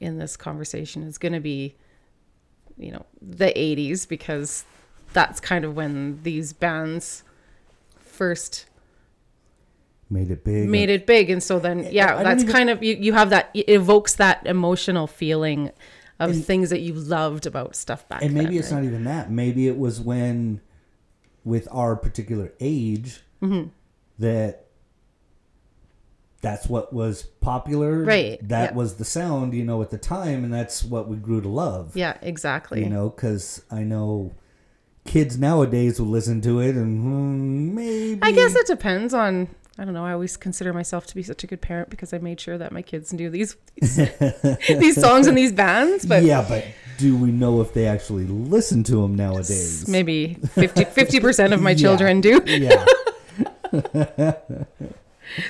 in 0.00 0.18
this 0.18 0.36
conversation 0.36 1.02
is 1.02 1.18
gonna 1.18 1.40
be 1.40 1.76
you 2.78 2.92
know 2.92 3.04
the 3.20 3.52
80s 3.54 4.08
because 4.08 4.64
that's 5.12 5.40
kind 5.40 5.64
of 5.64 5.74
when 5.74 6.22
these 6.22 6.52
bands 6.52 7.24
first 7.98 8.66
made 10.10 10.30
it 10.30 10.44
big. 10.44 10.68
made 10.68 10.90
it 10.90 11.06
big. 11.06 11.30
And 11.30 11.42
so 11.42 11.58
then 11.58 11.86
yeah 11.90 12.22
that's 12.22 12.42
even, 12.42 12.52
kind 12.52 12.70
of 12.70 12.82
you, 12.82 12.96
you 12.96 13.12
have 13.12 13.30
that 13.30 13.50
it 13.54 13.68
evokes 13.68 14.14
that 14.14 14.46
emotional 14.46 15.06
feeling 15.06 15.70
of 16.18 16.30
and, 16.30 16.44
things 16.44 16.70
that 16.70 16.80
you 16.80 16.94
loved 16.94 17.46
about 17.46 17.76
stuff 17.76 18.08
back 18.08 18.20
then. 18.20 18.28
and 18.28 18.36
maybe 18.36 18.50
then, 18.50 18.58
it's 18.58 18.72
right? 18.72 18.78
not 18.78 18.86
even 18.86 19.04
that 19.04 19.30
maybe 19.30 19.68
it 19.68 19.78
was 19.78 20.00
when 20.00 20.60
with 21.44 21.68
our 21.70 21.96
particular 21.96 22.52
age 22.60 23.20
mm-hmm. 23.42 23.68
that 24.18 24.66
that's 26.40 26.66
what 26.66 26.92
was 26.92 27.22
popular 27.40 28.04
right 28.04 28.46
that 28.46 28.74
was 28.74 28.96
the 28.96 29.04
sound 29.04 29.54
you 29.54 29.64
know 29.64 29.80
at 29.82 29.90
the 29.90 29.98
time 29.98 30.44
and 30.44 30.52
that's 30.52 30.84
what 30.84 31.08
we 31.08 31.16
grew 31.16 31.40
to 31.40 31.48
love 31.48 31.96
yeah 31.96 32.16
exactly 32.22 32.82
you 32.82 32.88
know 32.88 33.08
because 33.08 33.62
i 33.70 33.82
know 33.82 34.32
kids 35.04 35.38
nowadays 35.38 35.98
will 35.98 36.08
listen 36.08 36.40
to 36.40 36.60
it 36.60 36.76
and 36.76 37.02
hmm, 37.02 37.74
maybe 37.74 38.20
i 38.22 38.30
guess 38.30 38.54
it 38.54 38.66
depends 38.66 39.14
on 39.14 39.48
I 39.80 39.84
don't 39.84 39.94
know. 39.94 40.04
I 40.04 40.12
always 40.12 40.36
consider 40.36 40.72
myself 40.72 41.06
to 41.06 41.14
be 41.14 41.22
such 41.22 41.44
a 41.44 41.46
good 41.46 41.60
parent 41.60 41.88
because 41.88 42.12
I 42.12 42.18
made 42.18 42.40
sure 42.40 42.58
that 42.58 42.72
my 42.72 42.82
kids 42.82 43.12
knew 43.12 43.30
these 43.30 43.56
these, 43.76 43.96
these 44.68 45.00
songs 45.00 45.28
and 45.28 45.38
these 45.38 45.52
bands. 45.52 46.04
But 46.04 46.24
yeah, 46.24 46.44
but 46.46 46.66
do 46.98 47.16
we 47.16 47.30
know 47.30 47.60
if 47.60 47.74
they 47.74 47.86
actually 47.86 48.24
listen 48.24 48.82
to 48.84 49.02
them 49.02 49.14
nowadays? 49.14 49.86
Maybe 49.86 50.34
50 50.34 51.20
percent 51.20 51.52
of 51.52 51.62
my 51.62 51.74
children 51.76 52.20
do. 52.20 52.42
yeah. 52.44 52.84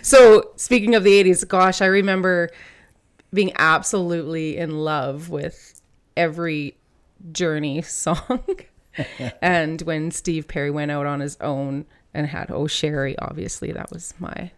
so 0.02 0.50
speaking 0.56 0.94
of 0.94 1.04
the 1.04 1.24
'80s, 1.24 1.48
gosh, 1.48 1.80
I 1.80 1.86
remember 1.86 2.50
being 3.32 3.52
absolutely 3.56 4.58
in 4.58 4.78
love 4.78 5.30
with 5.30 5.80
every 6.18 6.76
Journey 7.32 7.80
song. 7.82 8.44
and 9.40 9.80
when 9.82 10.10
Steve 10.10 10.48
Perry 10.48 10.70
went 10.70 10.90
out 10.90 11.06
on 11.06 11.20
his 11.20 11.36
own 11.40 11.86
and 12.18 12.26
had 12.26 12.50
Oh 12.50 12.66
Sherrie, 12.66 13.16
obviously 13.18 13.70
that 13.72 13.90
was 13.92 14.12
my 14.18 14.50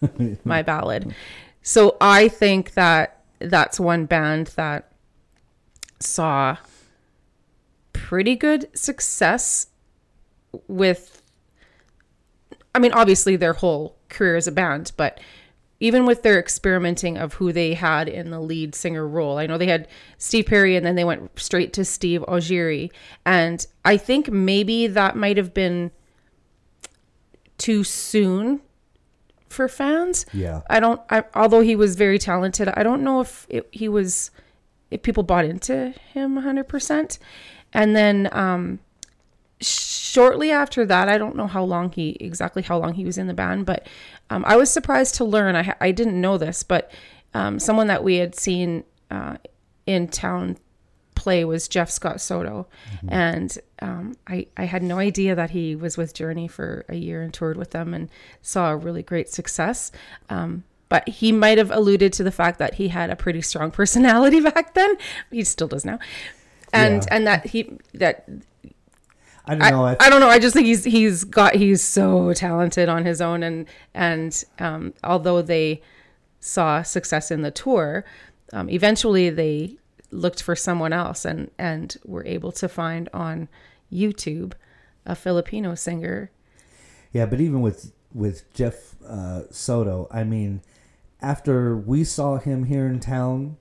my 0.44 0.62
ballad. 0.62 1.14
So 1.62 1.96
I 2.00 2.28
think 2.28 2.74
that 2.74 3.24
that's 3.40 3.80
one 3.80 4.06
band 4.06 4.48
that 4.56 4.92
saw 5.98 6.56
pretty 7.92 8.36
good 8.36 8.68
success 8.76 9.66
with 10.68 11.22
I 12.74 12.78
mean 12.78 12.92
obviously 12.92 13.34
their 13.36 13.52
whole 13.52 13.96
career 14.08 14.36
as 14.36 14.46
a 14.46 14.52
band, 14.52 14.92
but 14.96 15.20
even 15.80 16.06
with 16.06 16.22
their 16.22 16.38
experimenting 16.38 17.18
of 17.18 17.34
who 17.34 17.52
they 17.52 17.74
had 17.74 18.08
in 18.08 18.30
the 18.30 18.38
lead 18.38 18.76
singer 18.76 19.06
role. 19.08 19.38
I 19.38 19.46
know 19.46 19.58
they 19.58 19.66
had 19.66 19.88
Steve 20.16 20.46
Perry 20.46 20.76
and 20.76 20.86
then 20.86 20.94
they 20.94 21.02
went 21.02 21.36
straight 21.36 21.72
to 21.72 21.84
Steve 21.84 22.20
Augeri. 22.28 22.92
And 23.26 23.66
I 23.84 23.96
think 23.96 24.30
maybe 24.30 24.86
that 24.86 25.16
might 25.16 25.36
have 25.36 25.52
been 25.52 25.90
too 27.62 27.84
soon 27.84 28.60
for 29.48 29.68
fans. 29.68 30.26
Yeah. 30.32 30.62
I 30.68 30.80
don't, 30.80 31.00
I, 31.10 31.24
although 31.34 31.60
he 31.60 31.76
was 31.76 31.94
very 31.96 32.18
talented, 32.18 32.68
I 32.68 32.82
don't 32.82 33.02
know 33.02 33.20
if 33.20 33.46
it, 33.48 33.68
he 33.70 33.88
was, 33.88 34.30
if 34.90 35.02
people 35.02 35.22
bought 35.22 35.44
into 35.44 35.90
him 36.12 36.36
100%. 36.36 37.18
And 37.72 37.94
then, 37.94 38.28
um, 38.32 38.80
shortly 39.60 40.50
after 40.50 40.84
that, 40.86 41.08
I 41.08 41.18
don't 41.18 41.36
know 41.36 41.46
how 41.46 41.62
long 41.62 41.92
he 41.92 42.16
exactly 42.20 42.62
how 42.62 42.78
long 42.78 42.94
he 42.94 43.04
was 43.04 43.16
in 43.16 43.28
the 43.28 43.34
band, 43.34 43.64
but 43.64 43.86
um, 44.28 44.44
I 44.46 44.56
was 44.56 44.70
surprised 44.70 45.14
to 45.16 45.24
learn. 45.24 45.56
I 45.56 45.74
I 45.80 45.92
didn't 45.92 46.20
know 46.20 46.36
this, 46.36 46.62
but 46.62 46.90
um, 47.32 47.58
someone 47.58 47.86
that 47.86 48.04
we 48.04 48.16
had 48.16 48.34
seen 48.34 48.84
uh, 49.10 49.36
in 49.86 50.08
town 50.08 50.58
play 51.22 51.44
was 51.44 51.68
Jeff 51.68 51.88
Scott 51.88 52.20
Soto, 52.20 52.66
mm-hmm. 52.96 53.08
and 53.10 53.58
um, 53.80 54.16
I 54.26 54.48
I 54.56 54.64
had 54.64 54.82
no 54.82 54.98
idea 54.98 55.36
that 55.36 55.50
he 55.50 55.76
was 55.76 55.96
with 55.96 56.14
Journey 56.14 56.48
for 56.48 56.84
a 56.88 56.96
year 56.96 57.22
and 57.22 57.32
toured 57.32 57.56
with 57.56 57.70
them 57.70 57.94
and 57.94 58.10
saw 58.40 58.72
a 58.72 58.76
really 58.76 59.04
great 59.04 59.28
success. 59.28 59.92
Um, 60.28 60.64
but 60.88 61.08
he 61.08 61.30
might 61.30 61.58
have 61.58 61.70
alluded 61.70 62.12
to 62.14 62.24
the 62.24 62.32
fact 62.32 62.58
that 62.58 62.74
he 62.74 62.88
had 62.88 63.08
a 63.08 63.16
pretty 63.16 63.40
strong 63.40 63.70
personality 63.80 64.40
back 64.40 64.74
then. 64.74 64.96
He 65.30 65.44
still 65.44 65.68
does 65.68 65.84
now, 65.84 66.00
and 66.72 67.04
yeah. 67.04 67.14
and 67.14 67.26
that 67.28 67.46
he 67.46 67.78
that 67.94 68.28
I 69.44 69.54
don't 69.54 69.70
know. 69.70 69.84
I, 69.84 69.96
I, 70.00 70.10
don't 70.10 70.20
know. 70.20 70.28
I 70.28 70.40
just 70.40 70.54
think 70.54 70.66
he's 70.66 70.82
he's 70.82 71.22
got 71.22 71.54
he's 71.54 71.82
so 71.82 72.32
talented 72.32 72.88
on 72.88 73.04
his 73.04 73.20
own, 73.20 73.44
and 73.44 73.66
and 73.94 74.44
um, 74.58 74.92
although 75.04 75.40
they 75.40 75.82
saw 76.40 76.82
success 76.82 77.30
in 77.30 77.42
the 77.42 77.52
tour, 77.52 78.04
um, 78.52 78.68
eventually 78.68 79.30
they 79.30 79.76
looked 80.12 80.42
for 80.42 80.54
someone 80.54 80.92
else, 80.92 81.24
and 81.24 81.50
and 81.58 81.96
were 82.04 82.24
able 82.26 82.52
to 82.52 82.68
find 82.68 83.08
on 83.12 83.48
YouTube 83.92 84.52
a 85.04 85.14
Filipino 85.14 85.74
singer. 85.74 86.30
Yeah, 87.12 87.26
but 87.26 87.40
even 87.40 87.60
with 87.60 87.92
with 88.14 88.52
Jeff 88.54 88.94
uh, 89.06 89.42
Soto, 89.50 90.08
I 90.10 90.24
mean, 90.24 90.62
after 91.20 91.76
we 91.76 92.04
saw 92.04 92.38
him 92.38 92.64
here 92.64 92.86
in 92.86 93.00
town, 93.00 93.56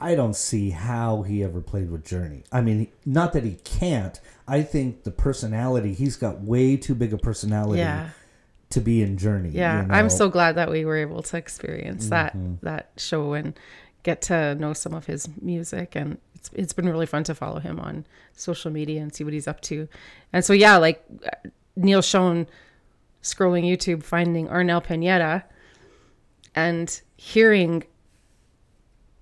I 0.00 0.14
don't 0.14 0.34
see 0.34 0.70
how 0.70 1.22
he 1.22 1.44
ever 1.44 1.60
played 1.60 1.90
with 1.90 2.04
Journey. 2.04 2.44
I 2.50 2.62
mean, 2.62 2.88
not 3.04 3.32
that 3.34 3.44
he 3.44 3.56
can't. 3.64 4.18
I 4.48 4.62
think 4.62 5.04
the 5.04 5.10
personality, 5.10 5.92
he's 5.92 6.16
got 6.16 6.40
way 6.40 6.76
too 6.76 6.94
big 6.94 7.12
a 7.12 7.18
personality 7.18 7.80
yeah. 7.80 8.10
to 8.70 8.80
be 8.80 9.02
in 9.02 9.18
Journey. 9.18 9.50
Yeah, 9.50 9.82
you 9.82 9.88
know? 9.88 9.94
I'm 9.94 10.08
so 10.08 10.30
glad 10.30 10.56
that 10.56 10.70
we 10.70 10.84
were 10.84 10.96
able 10.96 11.22
to 11.22 11.36
experience 11.36 12.08
that 12.08 12.34
mm-hmm. 12.34 12.54
that 12.64 12.92
show 12.96 13.34
and 13.34 13.58
get 14.02 14.22
to 14.22 14.54
know 14.56 14.72
some 14.72 14.94
of 14.94 15.06
his 15.06 15.28
music 15.40 15.94
and 15.94 16.18
it's 16.34 16.50
it's 16.54 16.72
been 16.72 16.88
really 16.88 17.06
fun 17.06 17.24
to 17.24 17.34
follow 17.34 17.60
him 17.60 17.78
on 17.78 18.06
social 18.34 18.70
media 18.70 19.02
and 19.02 19.14
see 19.14 19.24
what 19.24 19.32
he's 19.32 19.48
up 19.48 19.60
to. 19.62 19.88
And 20.32 20.44
so 20.44 20.52
yeah, 20.52 20.76
like 20.76 21.04
Neal 21.76 22.00
Schon 22.00 22.46
scrolling 23.22 23.64
YouTube 23.64 24.02
finding 24.02 24.48
Arnel 24.48 24.82
Pineda 24.82 25.44
and 26.54 27.00
hearing 27.16 27.84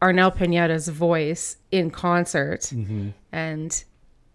Arnel 0.00 0.34
Pineda's 0.34 0.88
voice 0.88 1.56
in 1.70 1.90
concert. 1.90 2.62
Mm-hmm. 2.62 3.10
And 3.32 3.84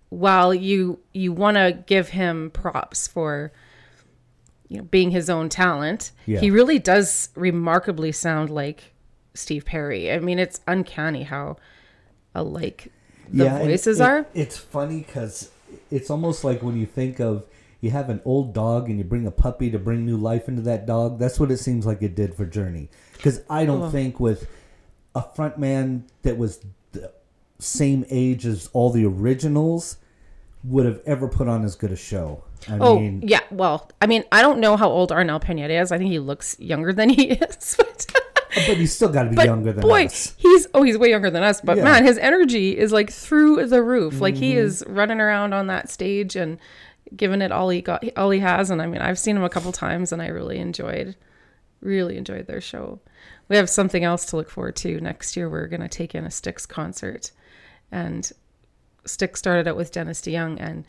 while 0.09 0.53
you 0.53 0.99
you 1.13 1.31
want 1.31 1.57
to 1.57 1.83
give 1.87 2.09
him 2.09 2.51
props 2.51 3.07
for 3.07 3.51
you 4.67 4.77
know 4.77 4.83
being 4.83 5.11
his 5.11 5.29
own 5.29 5.49
talent, 5.49 6.11
yeah. 6.25 6.39
he 6.39 6.51
really 6.51 6.79
does 6.79 7.29
remarkably 7.35 8.11
sound 8.11 8.49
like 8.49 8.92
Steve 9.33 9.65
Perry. 9.65 10.11
I 10.11 10.19
mean, 10.19 10.39
it's 10.39 10.61
uncanny 10.67 11.23
how 11.23 11.57
alike 12.35 12.91
the 13.29 13.45
yeah, 13.45 13.59
voices 13.59 13.99
it, 13.99 14.03
are. 14.03 14.25
It's 14.33 14.57
funny 14.57 14.99
because 14.99 15.51
it's 15.89 16.09
almost 16.09 16.43
like 16.43 16.61
when 16.61 16.77
you 16.77 16.85
think 16.85 17.19
of 17.19 17.45
you 17.81 17.91
have 17.91 18.09
an 18.09 18.21
old 18.23 18.53
dog 18.53 18.89
and 18.89 18.97
you 18.97 19.03
bring 19.03 19.27
a 19.27 19.31
puppy 19.31 19.69
to 19.69 19.77
bring 19.77 20.05
new 20.05 20.15
life 20.15 20.47
into 20.47 20.61
that 20.61 20.85
dog. 20.85 21.19
That's 21.19 21.39
what 21.39 21.51
it 21.51 21.57
seems 21.57 21.85
like 21.85 22.01
it 22.01 22.15
did 22.15 22.33
for 22.33 22.45
Journey. 22.45 22.89
Because 23.11 23.41
I 23.49 23.65
don't 23.65 23.83
oh. 23.83 23.89
think 23.89 24.19
with 24.19 24.47
a 25.13 25.21
frontman 25.21 26.03
that 26.21 26.37
was 26.37 26.63
the 26.93 27.11
same 27.59 28.05
age 28.09 28.45
as 28.45 28.69
all 28.71 28.89
the 28.89 29.05
originals 29.05 29.97
would 30.63 30.85
have 30.85 31.01
ever 31.05 31.27
put 31.27 31.47
on 31.47 31.65
as 31.65 31.75
good 31.75 31.91
a 31.91 31.95
show. 31.95 32.43
I 32.69 32.77
oh 32.79 32.99
mean, 32.99 33.21
yeah, 33.25 33.41
well, 33.51 33.89
I 34.01 34.07
mean, 34.07 34.23
I 34.31 34.41
don't 34.41 34.59
know 34.59 34.77
how 34.77 34.89
old 34.89 35.11
Arnel 35.11 35.41
Pineda 35.41 35.77
is. 35.77 35.91
I 35.91 35.97
think 35.97 36.09
he 36.09 36.19
looks 36.19 36.57
younger 36.59 36.93
than 36.93 37.09
he 37.09 37.31
is, 37.31 37.75
but, 37.77 38.05
but 38.67 38.77
he's 38.77 38.93
still 38.93 39.09
got 39.09 39.23
to 39.23 39.29
be 39.29 39.35
but 39.35 39.45
younger 39.45 39.73
than 39.73 39.81
boy, 39.81 40.05
us. 40.05 40.35
He's 40.37 40.67
oh, 40.73 40.83
he's 40.83 40.97
way 40.97 41.09
younger 41.09 41.29
than 41.29 41.43
us. 41.43 41.61
But 41.61 41.77
yeah. 41.77 41.83
man, 41.83 42.03
his 42.03 42.17
energy 42.17 42.77
is 42.77 42.91
like 42.91 43.11
through 43.11 43.65
the 43.67 43.83
roof. 43.83 44.21
Like 44.21 44.35
he 44.35 44.51
mm-hmm. 44.51 44.65
is 44.65 44.83
running 44.87 45.19
around 45.19 45.53
on 45.53 45.67
that 45.67 45.89
stage 45.89 46.35
and 46.35 46.59
giving 47.15 47.41
it 47.41 47.51
all 47.51 47.69
he 47.69 47.81
got, 47.81 48.03
all 48.17 48.29
he 48.29 48.39
has. 48.39 48.69
And 48.69 48.81
I 48.81 48.87
mean, 48.87 49.01
I've 49.01 49.19
seen 49.19 49.37
him 49.37 49.43
a 49.43 49.49
couple 49.49 49.71
times, 49.71 50.11
and 50.11 50.21
I 50.21 50.27
really 50.27 50.59
enjoyed, 50.59 51.15
really 51.81 52.17
enjoyed 52.17 52.47
their 52.47 52.61
show 52.61 52.99
we 53.49 53.57
have 53.57 53.69
something 53.69 54.03
else 54.03 54.25
to 54.25 54.35
look 54.35 54.49
forward 54.49 54.75
to 54.77 54.99
next 55.01 55.35
year. 55.35 55.49
We're 55.49 55.67
going 55.67 55.81
to 55.81 55.87
take 55.87 56.15
in 56.15 56.25
a 56.25 56.31
Styx 56.31 56.65
concert, 56.65 57.31
and 57.91 58.31
Styx 59.05 59.39
started 59.39 59.67
out 59.67 59.75
with 59.75 59.91
Dennis 59.91 60.21
DeYoung, 60.21 60.57
and 60.59 60.85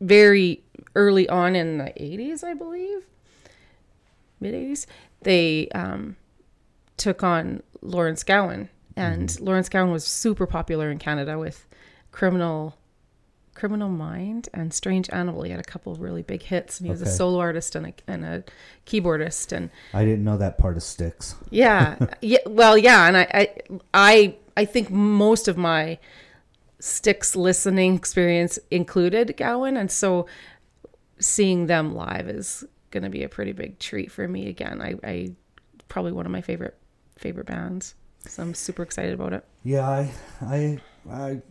very 0.00 0.62
early 0.94 1.28
on 1.28 1.54
in 1.54 1.78
the 1.78 1.92
'80s, 1.98 2.42
I 2.42 2.54
believe, 2.54 3.06
mid 4.40 4.54
'80s, 4.54 4.86
they 5.22 5.68
um, 5.68 6.16
took 6.96 7.22
on 7.22 7.62
Lawrence 7.82 8.22
Gowan, 8.22 8.68
and 8.96 9.28
mm-hmm. 9.28 9.44
Lawrence 9.44 9.68
Gowan 9.68 9.90
was 9.90 10.04
super 10.04 10.46
popular 10.46 10.90
in 10.90 10.98
Canada 10.98 11.38
with 11.38 11.66
Criminal 12.12 12.76
Criminal 13.60 13.90
Mind 13.90 14.48
and 14.54 14.72
Strange 14.72 15.10
Animal. 15.10 15.42
He 15.42 15.50
had 15.50 15.60
a 15.60 15.64
couple 15.64 15.92
of 15.92 16.00
really 16.00 16.22
big 16.22 16.42
hits, 16.42 16.78
and 16.78 16.86
he 16.86 16.90
was 16.90 17.02
a 17.02 17.06
solo 17.06 17.40
artist 17.40 17.74
and 17.74 17.88
a, 17.88 17.92
and 18.06 18.24
a 18.24 18.44
keyboardist. 18.86 19.52
And 19.52 19.68
I 19.92 20.04
didn't 20.04 20.24
know 20.24 20.38
that 20.38 20.56
part 20.56 20.78
of 20.78 20.82
Styx. 20.82 21.34
yeah, 21.50 21.96
yeah. 22.22 22.38
Well, 22.46 22.78
yeah, 22.78 23.06
and 23.06 23.18
I, 23.18 23.26
I, 23.34 23.48
I, 23.92 24.36
I 24.56 24.64
think 24.64 24.90
most 24.90 25.46
of 25.46 25.58
my 25.58 25.98
Styx 26.78 27.36
listening 27.36 27.96
experience 27.96 28.58
included 28.70 29.36
Gowan, 29.36 29.76
and 29.76 29.90
so 29.90 30.26
seeing 31.18 31.66
them 31.66 31.94
live 31.94 32.28
is 32.28 32.64
going 32.90 33.02
to 33.02 33.10
be 33.10 33.22
a 33.22 33.28
pretty 33.28 33.52
big 33.52 33.78
treat 33.78 34.10
for 34.10 34.26
me 34.26 34.48
again. 34.48 34.80
I, 34.80 34.96
I 35.04 35.32
probably 35.88 36.12
one 36.12 36.26
of 36.26 36.32
my 36.32 36.40
favorite 36.40 36.76
favorite 37.16 37.46
bands. 37.46 37.94
So 38.26 38.42
I'm 38.42 38.54
super 38.54 38.82
excited 38.82 39.14
about 39.14 39.32
it. 39.32 39.44
Yeah, 39.64 39.88
I, 39.88 40.12
I, 40.42 40.80
I 41.10 41.42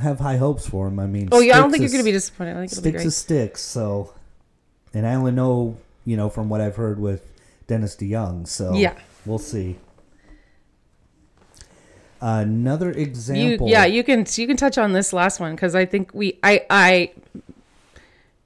have 0.00 0.20
high 0.20 0.36
hopes 0.36 0.66
for 0.68 0.88
him. 0.88 0.98
I 0.98 1.06
mean, 1.06 1.28
oh 1.32 1.40
yeah, 1.40 1.56
I 1.56 1.60
don't 1.60 1.70
think 1.70 1.82
is, 1.84 1.92
you're 1.92 1.98
going 1.98 2.04
to 2.04 2.08
be 2.08 2.12
disappointed. 2.12 2.56
I 2.56 2.60
think 2.60 2.72
it'll 2.72 2.82
Styx 2.82 2.92
be 2.92 2.98
great. 2.98 3.06
is 3.06 3.16
Styx. 3.16 3.60
So, 3.62 4.14
and 4.92 5.06
I 5.06 5.14
only 5.14 5.32
know 5.32 5.76
you 6.04 6.16
know 6.16 6.28
from 6.28 6.48
what 6.48 6.60
I've 6.60 6.76
heard 6.76 7.00
with 7.00 7.26
Dennis 7.66 7.96
DeYoung. 7.96 8.46
So 8.46 8.74
yeah, 8.74 8.98
we'll 9.26 9.38
see. 9.38 9.76
Another 12.20 12.90
example. 12.90 13.66
You, 13.66 13.72
yeah, 13.72 13.84
you 13.84 14.02
can 14.02 14.24
you 14.34 14.46
can 14.46 14.56
touch 14.56 14.78
on 14.78 14.92
this 14.92 15.12
last 15.12 15.40
one 15.40 15.54
because 15.54 15.74
I 15.74 15.84
think 15.84 16.14
we 16.14 16.38
I 16.42 16.64
I. 16.70 17.12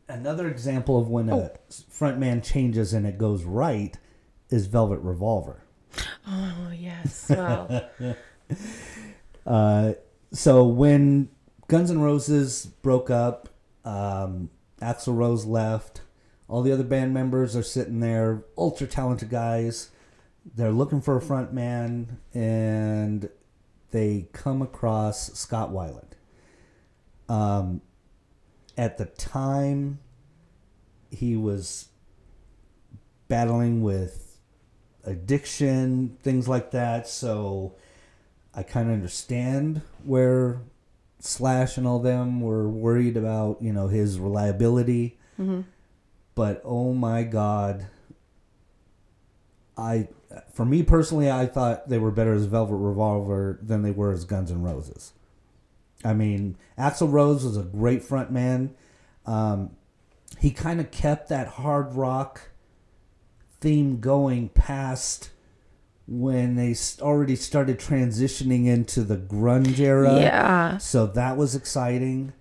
Another 0.09 0.49
example 0.49 0.99
of 0.99 1.09
when 1.09 1.31
oh. 1.31 1.39
a 1.39 1.73
frontman 1.73 2.43
changes 2.43 2.93
and 2.93 3.07
it 3.07 3.19
goes 3.19 3.45
right 3.45 3.97
is 4.51 4.67
Velvet 4.67 5.01
Revolver. 5.01 5.63
Oh 6.27 6.73
yes, 6.75 7.27
well. 7.29 7.91
uh, 9.47 9.93
so 10.33 10.65
when 10.65 11.29
Guns 11.69 11.91
N' 11.91 12.01
Roses 12.01 12.67
broke 12.67 13.11
up. 13.11 13.51
Um, 13.85 14.51
Axl 14.81 15.17
Rose 15.17 15.45
left. 15.45 16.03
All 16.49 16.63
the 16.63 16.73
other 16.73 16.85
band 16.85 17.13
members 17.13 17.55
are 17.55 17.63
sitting 17.63 18.01
there, 18.01 18.45
ultra 18.57 18.87
talented 18.87 19.29
guys. 19.29 19.91
They're 20.55 20.73
looking 20.73 21.03
for 21.03 21.17
a 21.17 21.21
front 21.21 21.53
man, 21.53 22.19
and 22.33 23.29
they 23.91 24.29
come 24.33 24.63
across 24.63 25.33
Scott 25.35 25.71
Weiland. 25.71 26.13
Um, 27.29 27.83
at 28.79 28.97
the 28.97 29.05
time, 29.05 29.99
he 31.11 31.37
was 31.37 31.89
battling 33.27 33.83
with 33.83 34.39
addiction, 35.05 36.17
things 36.23 36.49
like 36.49 36.71
that. 36.71 37.09
So 37.09 37.75
I 38.55 38.63
kind 38.63 38.89
of 38.89 38.95
understand 38.95 39.83
where 40.05 40.63
Slash 41.21 41.77
and 41.77 41.87
all 41.87 41.99
them 41.99 42.41
were 42.41 42.69
worried 42.69 43.17
about, 43.17 43.61
you 43.61 43.73
know, 43.73 43.89
his 43.89 44.21
reliability. 44.21 45.19
Mm-hmm. 45.39 45.63
But 46.37 46.63
oh 46.65 46.95
my 46.95 47.25
God, 47.25 47.89
I, 49.77 50.09
for 50.55 50.65
me 50.65 50.85
personally, 50.85 51.29
I 51.29 51.47
thought 51.47 51.89
they 51.89 51.99
were 51.99 52.13
better 52.13 52.35
as 52.35 52.45
Velvet 52.45 52.77
Revolver 52.77 53.59
than 53.61 53.83
they 53.83 53.91
were 53.91 54.13
as 54.13 54.25
Guns 54.25 54.53
N' 54.53 54.63
Roses. 54.63 55.13
I 56.05 56.15
mean, 56.15 56.57
Axl 56.79 57.11
Rose 57.11 57.45
was 57.45 57.57
a 57.57 57.63
great 57.63 58.03
front 58.05 58.31
man. 58.31 58.75
Um, 59.27 59.71
he 60.39 60.51
kind 60.51 60.81
of 60.81 60.91
kept 60.91 61.29
that 61.29 61.49
hard 61.49 61.95
rock 61.95 62.51
theme 63.61 64.01
going 64.01 64.51
past 64.51 65.31
when 66.07 66.55
they 66.57 66.75
already 67.01 67.37
started 67.37 67.79
transitioning 67.79 68.67
into 68.67 69.03
the 69.03 69.17
grunge 69.17 69.79
era. 69.79 70.19
Yeah. 70.21 70.79
So 70.79 71.07
that 71.07 71.37
was 71.37 71.55
exciting. 71.55 72.33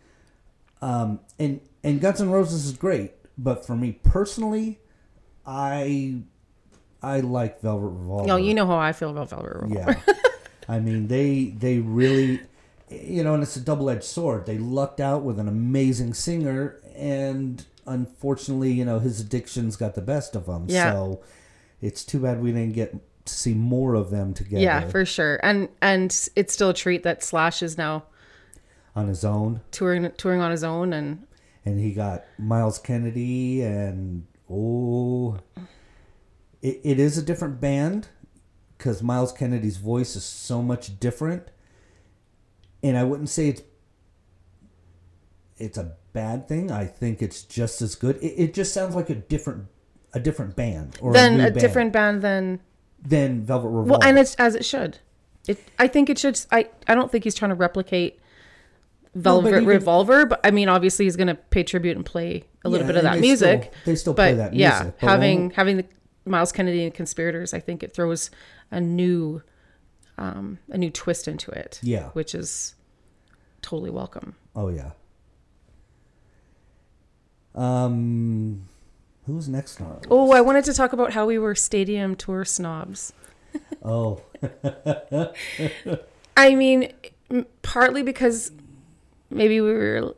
Um, 0.82 1.20
and 1.40 1.60
and 1.84 2.00
Guns 2.00 2.22
N' 2.22 2.30
Roses 2.30 2.66
is 2.66 2.74
great, 2.74 3.14
but 3.38 3.66
for 3.66 3.76
me 3.76 4.00
personally, 4.04 4.80
I 5.46 6.22
I 7.02 7.20
like 7.22 7.62
Velvet 7.62 7.88
Revolver. 7.88 8.28
No, 8.28 8.36
you 8.38 8.54
know 8.54 8.68
how 8.68 8.78
I 8.78 8.94
feel 8.94 9.10
about 9.10 9.30
Velvet 9.30 9.56
Revolver. 9.56 10.04
Yeah. 10.06 10.14
I 10.70 10.80
mean, 10.80 11.08
they 11.08 11.54
they 11.58 11.80
really, 11.80 12.42
you 12.90 13.24
know, 13.24 13.34
and 13.34 13.44
it's 13.44 13.56
a 13.56 13.62
double 13.62 13.90
edged 13.90 14.04
sword. 14.04 14.46
They 14.46 14.58
lucked 14.58 15.00
out 15.00 15.24
with 15.24 15.40
an 15.40 15.48
amazing 15.48 16.14
singer, 16.14 16.80
and 16.96 17.66
unfortunately, 17.86 18.72
you 18.72 18.86
know, 18.86 19.00
his 19.00 19.20
addictions 19.20 19.76
got 19.76 19.96
the 19.96 20.02
best 20.02 20.36
of 20.36 20.46
him. 20.48 20.66
Yeah. 20.68 20.92
So 20.92 21.22
it's 21.82 22.04
too 22.04 22.20
bad 22.20 22.42
we 22.42 22.52
didn't 22.52 22.74
get 22.74 22.96
to 23.26 23.34
see 23.34 23.54
more 23.54 23.94
of 23.94 24.10
them 24.10 24.34
together 24.34 24.62
Yeah, 24.62 24.88
for 24.88 25.06
sure. 25.06 25.40
And 25.44 25.70
and 25.82 26.12
it's 26.36 26.54
still 26.54 26.70
a 26.70 26.74
treat 26.74 27.04
that 27.04 27.24
Slash 27.24 27.62
is 27.62 27.78
now 27.78 28.06
on 28.96 29.08
his 29.08 29.24
own. 29.24 29.62
touring 29.72 30.10
touring 30.18 30.42
on 30.42 30.52
his 30.52 30.64
own 30.64 30.94
and 30.94 31.28
And 31.66 31.80
he 31.80 31.92
got 31.92 32.24
Myles 32.40 32.80
Kennedy, 32.80 33.62
and 33.62 34.26
oh, 34.50 35.40
it, 36.62 36.80
it 36.84 37.00
is 37.00 37.18
a 37.18 37.22
different 37.22 37.60
band 37.60 38.08
because 38.78 39.04
Myles 39.04 39.34
Kennedy's 39.34 39.78
voice 39.78 40.16
is 40.16 40.24
so 40.24 40.62
much 40.62 41.00
different. 41.00 41.50
And 42.88 42.98
I 42.98 43.04
wouldn't 43.04 43.30
say 43.30 43.50
it's 43.50 43.62
it's 45.58 45.78
a 45.78 45.94
bad 46.14 46.48
thing. 46.48 46.72
I 46.72 46.86
think 46.86 47.22
it's 47.22 47.44
just 47.44 47.82
as 47.82 47.96
good. 47.96 48.18
It, 48.18 48.34
it 48.38 48.54
just 48.54 48.74
sounds 48.74 48.96
like 48.96 49.10
a 49.10 49.16
different 49.16 49.68
a 50.14 50.20
different 50.20 50.56
band 50.56 50.98
or 51.02 51.14
then 51.14 51.34
a, 51.40 51.48
a 51.48 51.52
band 51.52 51.60
different 51.60 51.94
band 51.94 52.22
than 52.22 52.60
than 53.02 53.44
Velvet 53.44 53.68
Revolver. 53.68 53.90
well, 53.92 54.04
and 54.04 54.18
it's 54.18 54.36
as 54.36 54.56
it 54.56 54.66
should. 54.66 55.00
It 55.48 55.60
I 55.80 55.88
think 55.88 56.10
it 56.10 56.18
should. 56.20 56.40
I 56.52 56.70
I 56.88 56.96
don't 56.96 57.12
think 57.12 57.24
he's 57.24 57.36
trying 57.36 57.50
to 57.50 57.56
replicate 57.56 58.20
Velvet 59.16 59.50
even- 59.50 59.66
Revolver, 59.66 60.26
but 60.26 60.40
I 60.44 60.52
mean, 60.52 60.70
obviously 60.70 61.06
he's 61.06 61.16
going 61.16 61.28
to 61.28 61.36
pay 61.36 61.64
tribute 61.64 61.96
and 61.96 62.06
play 62.06 62.44
a 62.64 62.70
little 62.70 62.86
Yeah, 62.86 62.94
bit 62.94 62.98
of 62.98 63.04
that 63.04 63.14
they 63.16 63.22
music. 63.22 63.62
still- 63.64 63.74
they 63.86 63.96
still 63.96 64.14
but 64.14 64.22
play 64.24 64.34
that 64.36 64.54
yeah, 64.54 64.80
music, 64.80 64.96
but 65.02 65.10
having 65.10 65.42
when- 65.42 65.50
having 65.52 65.78
the 65.78 65.86
Myles 66.26 66.52
Kennedy 66.52 66.84
and 66.84 66.94
conspirators, 66.94 67.54
I 67.54 67.60
think 67.60 67.82
it 67.84 67.94
throws 67.94 68.30
a 68.70 68.80
new 68.80 69.42
um 70.20 70.60
a 70.70 70.78
new 70.78 70.90
twist 70.92 71.28
into 71.28 71.52
it. 71.52 71.80
Yeah. 71.84 72.10
which 72.10 72.36
is 72.36 72.76
totally 73.68 73.90
welcome. 73.90 74.34
oh 74.56 74.70
yeah. 74.70 74.92
Um, 77.54 78.70
who's 79.26 79.50
next 79.50 79.82
on? 79.82 80.00
Oh, 80.10 80.32
I 80.32 80.40
wanted 80.40 80.64
to 80.66 80.74
talk 80.74 80.94
about 80.94 81.12
how 81.12 81.26
we 81.26 81.38
were 81.38 81.54
stadium 81.54 82.16
tour 82.16 82.46
snobs. 82.46 83.12
Oh, 83.84 84.22
I 86.38 86.56
mean, 86.56 86.94
partly 87.62 88.04
because 88.04 88.52
maybe 89.30 89.60
we 89.60 89.74
were 89.74 90.14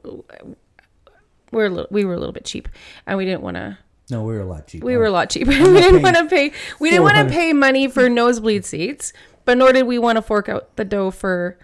we're 1.51 1.65
a 1.65 1.69
little, 1.69 1.87
we 1.89 2.05
were 2.05 2.13
a 2.13 2.17
little 2.17 2.33
bit 2.33 2.45
cheap, 2.45 2.69
and 3.07 3.17
we 3.17 3.25
didn't 3.25 3.41
want 3.41 3.55
to. 3.55 3.79
no, 4.11 4.23
we 4.23 4.33
were 4.33 4.41
a 4.41 4.45
lot 4.45 4.67
cheaper. 4.67 4.85
We 4.85 4.95
were 4.95 5.05
a 5.05 5.11
lot 5.11 5.31
cheaper. 5.31 5.49
we 5.51 5.79
didn't 5.79 6.03
want 6.03 6.17
to 6.17 6.25
pay. 6.25 6.51
We 6.79 6.91
didn't 6.91 7.03
want 7.03 7.17
to 7.17 7.33
pay 7.33 7.53
money 7.53 7.87
for 7.87 8.09
nosebleed 8.09 8.63
seats, 8.63 9.11
but 9.45 9.57
nor 9.57 9.73
did 9.73 9.87
we 9.87 9.97
want 9.97 10.17
to 10.17 10.21
fork 10.21 10.49
out 10.49 10.75
the 10.75 10.85
dough 10.85 11.09
for 11.09 11.57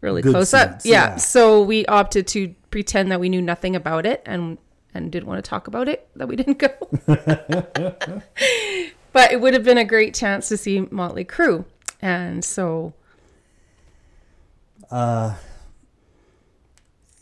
really 0.00 0.22
Good 0.22 0.32
close 0.32 0.54
up. 0.54 0.80
Yeah. 0.84 1.10
yeah. 1.10 1.16
So 1.16 1.62
we 1.62 1.86
opted 1.86 2.26
to 2.28 2.54
pretend 2.70 3.10
that 3.10 3.20
we 3.20 3.28
knew 3.28 3.42
nothing 3.42 3.76
about 3.76 4.06
it 4.06 4.22
and 4.26 4.58
and 4.92 5.12
didn't 5.12 5.28
want 5.28 5.44
to 5.44 5.48
talk 5.48 5.66
about 5.68 5.88
it. 5.88 6.08
That 6.16 6.28
we 6.28 6.36
didn't 6.36 6.58
go. 6.58 6.70
but 9.12 9.32
it 9.32 9.40
would 9.40 9.54
have 9.54 9.64
been 9.64 9.78
a 9.78 9.84
great 9.84 10.14
chance 10.14 10.48
to 10.48 10.56
see 10.56 10.80
Motley 10.90 11.24
Crue, 11.24 11.64
and 12.00 12.44
so 12.44 12.94
uh, 14.90 15.34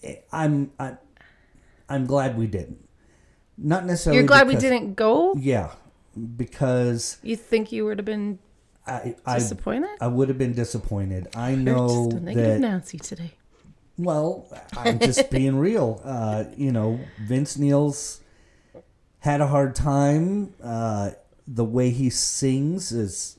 eh, 0.03 0.17
I'm 0.33 0.73
I'm 0.79 0.99
I'm 1.88 2.07
glad 2.07 2.38
we 2.38 2.47
didn't. 2.47 2.87
Not 3.57 3.85
necessarily. 3.87 4.19
you're 4.19 4.27
glad 4.27 4.47
we 4.47 4.55
didn't 4.57 4.95
go. 4.95 5.35
Yeah, 5.37 5.73
because 6.37 7.19
You 7.23 7.37
think 7.37 7.73
you 7.73 7.85
would 7.85 7.99
have 7.99 8.07
been 8.07 8.38
I 8.88 9.16
I, 9.27 9.38
disappointed? 9.38 9.90
I 10.01 10.07
would 10.09 10.29
have 10.29 10.38
been 10.38 10.55
disappointed. 10.55 11.29
I 11.37 11.55
know 11.55 12.07
just 12.11 12.16
a 12.18 12.20
negative 12.24 12.51
that. 12.55 12.61
Nancy 12.61 12.98
today. 12.98 13.33
Well, 13.96 14.46
I'm 14.77 14.98
just 14.98 15.31
being 15.38 15.57
real. 15.59 16.01
Uh, 16.05 16.44
you 16.57 16.72
know, 16.72 17.01
Vince 17.27 17.59
Neil's 17.59 18.20
had 19.20 19.40
a 19.40 19.46
hard 19.46 19.74
time. 19.74 20.55
Uh, 20.62 21.11
the 21.46 21.64
way 21.64 21.90
he 21.90 22.09
sings 22.11 22.92
is 22.92 23.37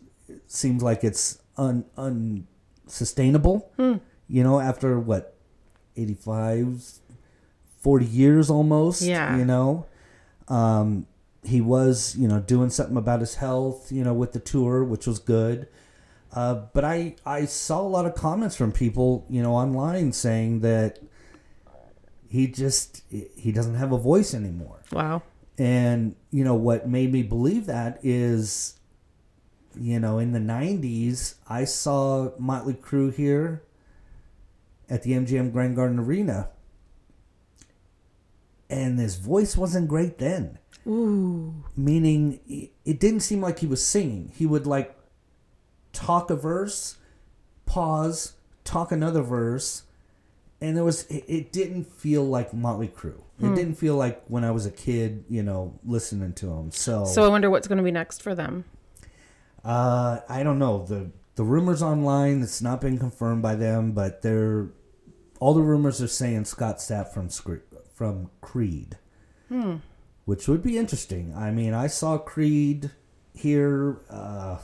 seems 0.47 0.83
like 0.83 1.03
it's 1.03 1.39
un 1.57 1.85
unsustainable. 1.97 3.71
Hmm. 3.77 3.95
You 4.27 4.43
know, 4.43 4.59
after 4.59 4.99
what 4.99 5.35
85 5.97 6.99
40 7.81 8.05
years 8.05 8.49
almost, 8.49 9.01
Yeah. 9.01 9.37
you 9.37 9.45
know. 9.45 9.85
Um 10.47 11.05
he 11.43 11.61
was, 11.61 12.15
you 12.17 12.27
know, 12.27 12.39
doing 12.39 12.69
something 12.69 12.97
about 12.97 13.21
his 13.21 13.35
health, 13.35 13.91
you 13.91 14.03
know, 14.03 14.13
with 14.13 14.33
the 14.33 14.39
tour, 14.39 14.83
which 14.83 15.07
was 15.07 15.19
good. 15.19 15.67
Uh, 16.33 16.53
but 16.73 16.85
I, 16.85 17.15
I 17.25 17.45
saw 17.45 17.81
a 17.81 17.87
lot 17.87 18.05
of 18.05 18.13
comments 18.13 18.55
from 18.55 18.71
people, 18.71 19.25
you 19.29 19.41
know, 19.41 19.53
online 19.53 20.11
saying 20.11 20.59
that 20.61 20.99
he 22.29 22.47
just 22.47 23.01
he 23.09 23.51
doesn't 23.51 23.75
have 23.75 23.91
a 23.91 23.97
voice 23.97 24.33
anymore. 24.33 24.81
Wow. 24.91 25.23
And 25.57 26.15
you 26.31 26.43
know 26.43 26.55
what 26.55 26.87
made 26.87 27.11
me 27.11 27.23
believe 27.23 27.65
that 27.65 27.99
is, 28.03 28.79
you 29.75 29.99
know, 29.99 30.19
in 30.19 30.31
the 30.31 30.39
'90s, 30.39 31.35
I 31.47 31.65
saw 31.65 32.31
Motley 32.37 32.75
Crue 32.75 33.13
here 33.13 33.63
at 34.89 35.03
the 35.03 35.11
MGM 35.11 35.51
Grand 35.51 35.75
Garden 35.75 35.99
Arena, 35.99 36.49
and 38.69 38.99
his 38.99 39.15
voice 39.15 39.57
wasn't 39.57 39.87
great 39.87 40.19
then. 40.19 40.59
Ooh. 40.87 41.53
Meaning, 41.75 42.39
it- 42.47 42.99
didn't 42.99 43.19
seem 43.21 43.41
like 43.41 43.59
he 43.59 43.67
was 43.67 43.85
singing. 43.85 44.31
He 44.35 44.45
would 44.45 44.65
like 44.67 44.95
talk 45.93 46.29
a 46.29 46.35
verse, 46.35 46.97
pause, 47.65 48.33
talk 48.63 48.91
another 48.91 49.21
verse, 49.21 49.83
and 50.61 50.75
there 50.75 50.83
was 50.83 51.05
it, 51.07 51.23
it 51.27 51.51
didn't 51.51 51.85
feel 51.91 52.23
like 52.23 52.53
Motley 52.53 52.87
Crue. 52.87 53.21
It 53.41 53.55
didn't 53.55 53.75
feel 53.75 53.95
like 53.95 54.21
when 54.27 54.43
I 54.43 54.51
was 54.51 54.65
a 54.65 54.71
kid, 54.71 55.23
you 55.29 55.41
know, 55.43 55.79
listening 55.85 56.33
to 56.33 56.51
him. 56.51 56.71
So, 56.71 57.05
So 57.05 57.23
I 57.23 57.29
wonder 57.29 57.49
what's 57.49 57.69
going 57.69 57.77
to 57.77 57.83
be 57.85 57.91
next 57.91 58.21
for 58.21 58.35
them. 58.35 58.65
uh, 59.63 60.19
I 60.27 60.43
don't 60.43 60.59
know 60.59 60.85
the 60.85 61.11
the 61.35 61.43
rumors 61.45 61.81
online. 61.81 62.41
It's 62.41 62.61
not 62.61 62.81
been 62.81 62.97
confirmed 62.97 63.41
by 63.41 63.55
them, 63.55 63.93
but 63.93 64.21
they're 64.23 64.67
all 65.39 65.53
the 65.53 65.61
rumors 65.61 66.01
are 66.01 66.07
saying 66.07 66.45
Scott 66.45 66.79
Stapp 66.79 67.13
from 67.13 67.29
from 67.93 68.29
Creed, 68.41 68.97
which 70.29 70.47
would 70.47 70.61
be 70.61 70.77
interesting. 70.77 71.33
I 71.35 71.49
mean, 71.49 71.73
I 71.73 71.87
saw 71.87 72.19
Creed 72.19 72.91
here. 73.33 73.97
Uh, 74.11 74.59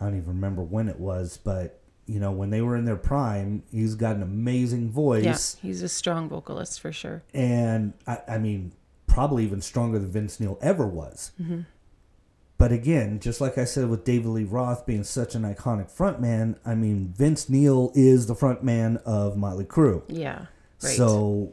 I 0.00 0.04
don't 0.04 0.16
even 0.16 0.26
remember 0.26 0.60
when 0.60 0.88
it 0.88 0.98
was, 0.98 1.38
but 1.38 1.80
you 2.06 2.18
know, 2.18 2.32
when 2.32 2.50
they 2.50 2.60
were 2.60 2.76
in 2.76 2.84
their 2.84 2.96
prime, 2.96 3.62
he's 3.70 3.94
got 3.94 4.16
an 4.16 4.22
amazing 4.22 4.90
voice. 4.90 5.24
Yeah, 5.62 5.68
he's 5.68 5.82
a 5.82 5.88
strong 5.88 6.28
vocalist 6.28 6.80
for 6.80 6.90
sure. 6.90 7.22
and 7.32 7.92
I, 8.08 8.18
I 8.26 8.38
mean, 8.38 8.72
probably 9.06 9.44
even 9.44 9.60
stronger 9.60 10.00
than 10.00 10.10
Vince 10.10 10.40
Neil 10.40 10.58
ever 10.60 10.84
was. 10.84 11.30
But 12.58 12.72
again, 12.72 13.20
just 13.20 13.40
like 13.40 13.56
I 13.56 13.64
said 13.64 13.88
with 13.88 14.04
David 14.04 14.26
Lee 14.28 14.42
Roth 14.44 14.84
being 14.84 15.04
such 15.04 15.36
an 15.36 15.42
iconic 15.42 15.92
frontman, 15.96 16.58
I 16.66 16.74
mean, 16.74 17.14
Vince 17.16 17.48
Neil 17.48 17.92
is 17.94 18.26
the 18.26 18.34
frontman 18.34 19.00
of 19.04 19.36
Motley 19.36 19.64
Crue. 19.64 20.02
Yeah. 20.08 20.46
Right. 20.82 20.92
So, 20.96 21.52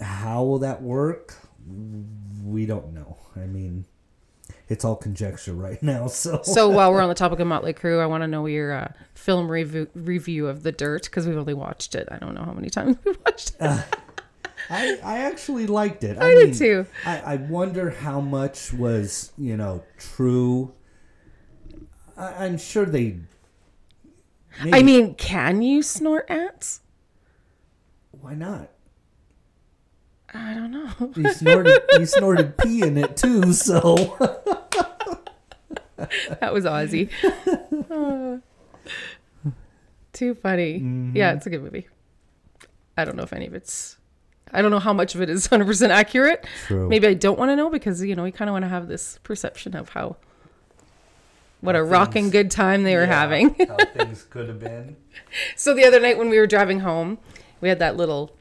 how 0.00 0.44
will 0.44 0.58
that 0.60 0.82
work? 0.82 1.36
We 2.44 2.66
don't 2.66 2.92
know. 2.92 3.18
I 3.36 3.46
mean, 3.46 3.84
it's 4.68 4.84
all 4.84 4.96
conjecture 4.96 5.52
right 5.52 5.82
now. 5.82 6.06
So, 6.08 6.40
so 6.42 6.68
while 6.68 6.92
we're 6.92 7.00
on 7.00 7.08
the 7.08 7.14
topic 7.14 7.40
of 7.40 7.46
Motley 7.46 7.72
Crue, 7.72 8.00
I 8.00 8.06
want 8.06 8.22
to 8.22 8.28
know 8.28 8.46
your 8.46 8.72
uh, 8.72 8.92
film 9.14 9.50
review 9.50 9.88
review 9.94 10.48
of 10.48 10.62
The 10.62 10.72
Dirt 10.72 11.04
because 11.04 11.26
we've 11.26 11.36
only 11.36 11.54
watched 11.54 11.94
it. 11.94 12.08
I 12.10 12.18
don't 12.18 12.34
know 12.34 12.44
how 12.44 12.52
many 12.52 12.70
times 12.70 12.96
we've 13.04 13.18
watched 13.24 13.52
it. 13.60 13.84
I, 14.68 14.98
I 15.02 15.18
actually 15.18 15.66
liked 15.66 16.04
it. 16.04 16.18
I 16.20 16.34
did 16.34 16.54
too. 16.54 16.86
I, 17.04 17.18
I 17.20 17.36
wonder 17.36 17.90
how 17.90 18.20
much 18.20 18.72
was, 18.72 19.32
you 19.36 19.56
know, 19.56 19.82
true. 19.98 20.72
I, 22.16 22.44
I'm 22.44 22.58
sure 22.58 22.84
they. 22.84 23.16
I 24.60 24.82
mean, 24.82 25.14
can 25.14 25.62
you 25.62 25.82
snort 25.82 26.26
ants? 26.28 26.80
why 28.20 28.34
not? 28.34 28.70
I 30.34 30.54
don't 30.54 30.70
know. 30.70 31.12
He 31.14 31.28
snorted. 31.32 31.82
he 31.96 32.06
snorted 32.06 32.56
pee 32.62 32.82
in 32.82 32.96
it 32.96 33.16
too. 33.16 33.52
So 33.52 33.94
that 36.40 36.52
was 36.52 36.64
Ozzy. 36.64 37.10
Oh. 37.90 38.40
too 40.12 40.34
funny. 40.34 40.80
Mm-hmm. 40.80 41.16
Yeah, 41.16 41.32
it's 41.32 41.46
a 41.46 41.50
good 41.50 41.62
movie. 41.62 41.88
I 42.96 43.04
don't 43.04 43.16
know 43.16 43.22
if 43.22 43.32
any 43.32 43.46
of 43.46 43.54
it's. 43.54 43.96
I 44.52 44.62
don't 44.62 44.70
know 44.70 44.78
how 44.80 44.92
much 44.92 45.14
of 45.14 45.22
it 45.22 45.30
is 45.30 45.46
100% 45.48 45.90
accurate. 45.90 46.44
True. 46.66 46.88
Maybe 46.88 47.06
I 47.06 47.14
don't 47.14 47.38
want 47.38 47.50
to 47.50 47.56
know 47.56 47.70
because, 47.70 48.02
you 48.02 48.16
know, 48.16 48.22
we 48.24 48.32
kind 48.32 48.48
of 48.48 48.52
want 48.52 48.64
to 48.64 48.68
have 48.68 48.88
this 48.88 49.18
perception 49.22 49.76
of 49.76 49.90
how. 49.90 50.16
What 51.60 51.74
How 51.74 51.82
a 51.82 51.84
rocking 51.84 52.30
good 52.30 52.50
time 52.50 52.84
they 52.84 52.96
were 52.96 53.02
Yeah, 53.02 53.20
having. 53.20 53.54
how 53.68 53.76
things 53.94 54.24
could 54.30 54.48
have 54.48 54.58
been. 54.60 54.96
So 55.56 55.74
the 55.74 55.84
other 55.84 56.00
night 56.00 56.16
when 56.16 56.30
we 56.30 56.38
were 56.38 56.46
driving 56.46 56.80
home, 56.80 57.18
we 57.60 57.68
had 57.68 57.78
that 57.80 57.96
little 57.98 58.34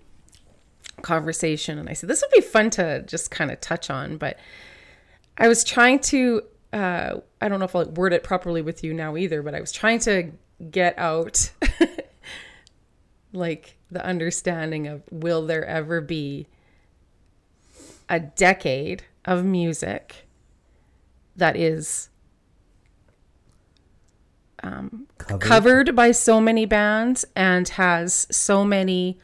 conversation, 1.03 1.77
and 1.77 1.89
I 1.89 1.93
said 1.93 2.09
this 2.09 2.21
would 2.21 2.31
be 2.31 2.41
fun 2.41 2.69
to 2.71 3.01
just 3.03 3.31
kind 3.31 3.51
of 3.51 3.59
touch 3.59 3.89
on. 3.89 4.17
But 4.17 4.37
I 5.37 5.47
was 5.47 5.63
trying 5.63 5.99
to, 5.99 6.43
uh, 6.73 7.15
I 7.41 7.49
don't 7.49 7.59
know 7.59 7.65
if 7.65 7.75
I'll 7.75 7.89
word 7.89 8.13
it 8.13 8.23
properly 8.23 8.61
with 8.61 8.83
you 8.83 8.93
now 8.93 9.17
either, 9.17 9.41
but 9.41 9.55
I 9.55 9.59
was 9.59 9.71
trying 9.71 9.99
to 9.99 10.31
get 10.71 10.97
out 10.97 11.51
like 13.33 13.77
the 13.91 14.05
understanding 14.05 14.87
of 14.87 15.03
will 15.11 15.45
there 15.45 15.65
ever 15.65 16.01
be 16.01 16.47
a 18.09 18.19
decade 18.19 19.03
of 19.25 19.45
music 19.45 20.27
that 21.35 21.55
is 21.55 22.09
Covered. 25.17 25.41
covered 25.41 25.95
by 25.95 26.11
so 26.11 26.41
many 26.41 26.65
bands 26.65 27.25
and 27.35 27.67
has 27.69 28.27
so 28.31 28.65
many 28.65 29.17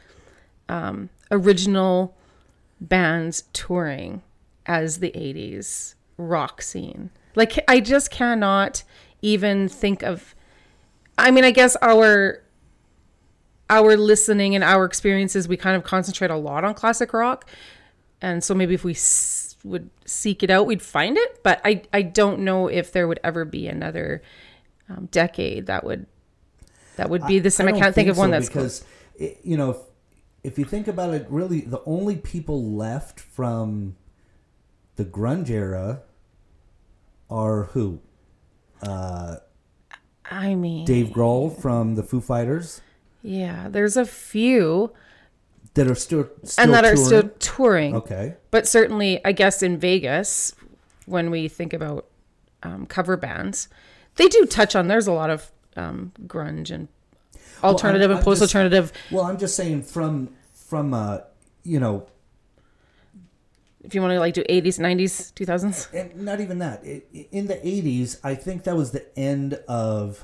um, 0.69 1.09
original 1.31 2.15
bands 2.79 3.43
touring 3.53 4.21
as 4.65 4.99
the 4.99 5.11
80s 5.11 5.95
rock 6.17 6.61
scene. 6.61 7.11
Like, 7.35 7.63
I 7.67 7.79
just 7.79 8.11
cannot 8.11 8.83
even 9.21 9.67
think 9.67 10.03
of. 10.03 10.35
I 11.17 11.31
mean, 11.31 11.43
I 11.43 11.51
guess 11.51 11.75
our 11.81 12.41
our 13.69 13.97
listening 13.97 14.53
and 14.53 14.63
our 14.63 14.85
experiences, 14.85 15.47
we 15.47 15.57
kind 15.57 15.75
of 15.75 15.83
concentrate 15.83 16.29
a 16.29 16.35
lot 16.35 16.63
on 16.63 16.73
classic 16.73 17.13
rock, 17.13 17.49
and 18.21 18.43
so 18.43 18.53
maybe 18.53 18.73
if 18.73 18.83
we 18.83 18.93
s- 18.93 19.57
would 19.63 19.89
seek 20.05 20.43
it 20.43 20.49
out, 20.49 20.67
we'd 20.67 20.81
find 20.81 21.17
it. 21.17 21.43
But 21.43 21.61
I 21.65 21.83
I 21.91 22.01
don't 22.03 22.39
know 22.39 22.67
if 22.67 22.91
there 22.91 23.07
would 23.07 23.19
ever 23.23 23.43
be 23.43 23.67
another 23.67 24.21
um, 24.89 25.07
decade 25.11 25.65
that 25.65 25.83
would 25.83 26.05
that 26.95 27.09
would 27.09 27.25
be 27.27 27.39
the 27.39 27.51
same. 27.51 27.67
I, 27.67 27.71
don't 27.71 27.81
can't 27.81 27.95
think, 27.95 28.09
of 28.09 28.17
one 28.17 28.29
so, 28.29 28.31
that's 28.31 28.47
because 28.47 28.85
it, 29.17 29.39
you 29.43 29.57
know 29.57 29.81
if, 30.45 30.59
you 30.59 30.65
think 30.65 30.87
about 30.87 31.13
it, 31.13 31.25
really 31.29 31.61
the 31.61 31.81
only 31.85 32.15
people 32.15 32.71
left 32.71 33.19
from 33.19 33.95
the 34.95 35.05
grunge 35.05 35.49
era 35.49 36.01
are 37.29 37.63
who? 37.65 37.99
I 38.81 40.55
mean, 40.55 40.85
Dave 40.85 41.07
Grohl 41.07 41.59
from 41.59 41.95
the 41.95 42.03
Foo 42.03 42.21
Fighters 42.21 42.81
yeah, 43.25 43.69
there's 43.69 43.97
a 43.97 44.05
few 44.05 44.93
that 45.73 45.87
are 45.87 45.95
still, 45.95 46.29
still 46.43 46.63
and 46.63 46.73
that 46.75 46.85
are 46.85 46.95
still 46.95 47.29
touring. 47.39 47.95
okay. 47.95 48.35
But 48.51 48.67
certainly, 48.67 49.19
I 49.25 49.31
guess 49.31 49.63
in 49.63 49.79
Vegas, 49.79 50.53
when 51.07 51.31
we 51.31 51.47
think 51.47 51.73
about 51.73 52.05
um, 52.61 52.85
cover 52.85 53.17
bands, 53.17 53.67
they 54.17 54.27
do 54.27 54.45
touch 54.45 54.75
on. 54.75 54.87
There's 54.87 55.07
a 55.07 55.11
lot 55.11 55.31
of 55.31 55.51
um, 55.75 56.13
grunge 56.27 56.69
and 56.69 56.87
alternative 57.63 58.11
I'm 58.11 58.17
and 58.17 58.25
post-alternative. 58.25 58.91
Well, 59.11 59.23
I'm 59.25 59.37
just 59.37 59.55
saying 59.55 59.83
from 59.83 60.29
from 60.53 60.93
uh 60.93 61.19
you 61.63 61.79
know 61.79 62.07
If 63.83 63.93
you 63.93 64.01
want 64.01 64.13
to 64.13 64.19
like 64.19 64.33
do 64.33 64.43
80s, 64.43 64.79
90s, 64.79 65.31
2000s. 65.33 65.93
and 65.93 66.25
not 66.25 66.41
even 66.41 66.59
that 66.59 66.83
in 66.83 67.47
the 67.47 67.55
80s 67.55 68.19
i 68.23 68.33
think 68.35 68.63
that 68.63 68.75
was 68.75 68.91
the 68.91 69.05
end 69.17 69.53
of 69.67 70.23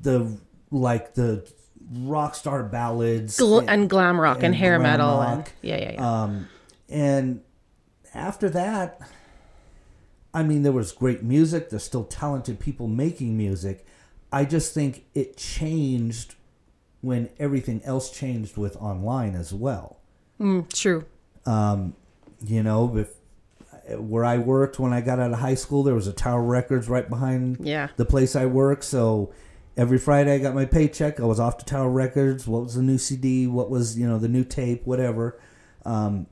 the 0.00 0.38
like 0.70 1.14
the 1.14 1.48
rock 1.92 2.34
star 2.34 2.62
ballads 2.64 3.36
Gl- 3.38 3.64
and 3.68 3.88
glam 3.88 4.20
rock 4.20 4.38
and, 4.38 4.46
and 4.46 4.54
hair 4.56 4.78
metal 4.78 5.20
and 5.22 5.44
yeah, 5.62 5.76
yeah, 5.78 5.92
yeah. 5.92 6.22
um 6.22 6.48
and 6.88 7.42
after 8.12 8.48
that 8.50 9.00
i 10.34 10.42
mean 10.42 10.62
there 10.62 10.72
was 10.72 10.90
great 10.92 11.22
music 11.22 11.70
there's 11.70 11.84
still 11.84 12.04
talented 12.04 12.58
people 12.58 12.88
making 12.88 13.36
music 13.36 13.86
i 14.32 14.44
just 14.44 14.74
think 14.74 15.04
it 15.14 15.36
changed 15.36 16.34
when 17.00 17.28
everything 17.38 17.80
else 17.84 18.10
changed 18.10 18.56
with 18.56 18.74
online 18.78 19.34
as 19.36 19.52
well. 19.54 20.00
Mm, 20.40 20.68
true. 20.72 21.04
you 22.44 22.62
know 22.62 22.96
if 22.96 23.10
where 23.98 24.24
i 24.24 24.36
worked 24.38 24.78
when 24.80 24.92
i 24.92 25.00
got 25.00 25.20
out 25.20 25.32
of 25.32 25.38
high 25.38 25.54
school 25.54 25.82
there 25.84 25.94
was 25.94 26.06
a 26.08 26.12
tower 26.12 26.42
records 26.42 26.88
right 26.88 27.08
behind 27.08 27.58
Yeah. 27.60 27.88
the 27.96 28.04
place 28.04 28.34
i 28.34 28.44
work 28.44 28.82
so 28.82 29.32
every 29.76 29.98
friday 29.98 30.34
i 30.34 30.38
got 30.38 30.54
my 30.54 30.64
paycheck. 30.64 31.20
I 31.20 31.24
was 31.24 31.38
off 31.38 31.58
to 31.58 31.64
tower 31.64 31.88
records. 31.90 32.48
What 32.48 32.64
was 32.64 32.74
the 32.74 32.82
new 32.82 32.98
cd 32.98 33.46
what 33.46 33.70
was 33.70 33.96
you 33.98 34.06
know 34.08 34.18
the 34.18 34.28
new 34.28 34.42
tape? 34.44 34.84
Whatever. 34.86 35.38
Um, 35.84 36.26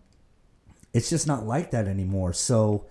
it's 0.93 1.09
just 1.11 1.27
not 1.29 1.47
like 1.47 1.71
that 1.71 1.87
anymore. 1.87 2.33
So 2.33 2.87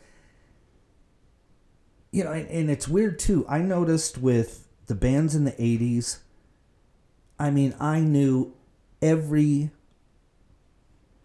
you 2.12 2.24
know 2.24 2.32
and, 2.32 2.48
and 2.50 2.70
it's 2.70 2.88
weird 2.88 3.20
too. 3.20 3.46
I 3.50 3.60
noticed 3.60 4.18
with 4.18 4.63
the 4.88 4.96
bands 4.96 5.36
in 5.36 5.44
the 5.46 5.52
80s 5.54 6.20
i 7.40 7.50
mean 7.50 7.74
i 7.80 8.00
knew 8.00 8.54
every 9.02 9.72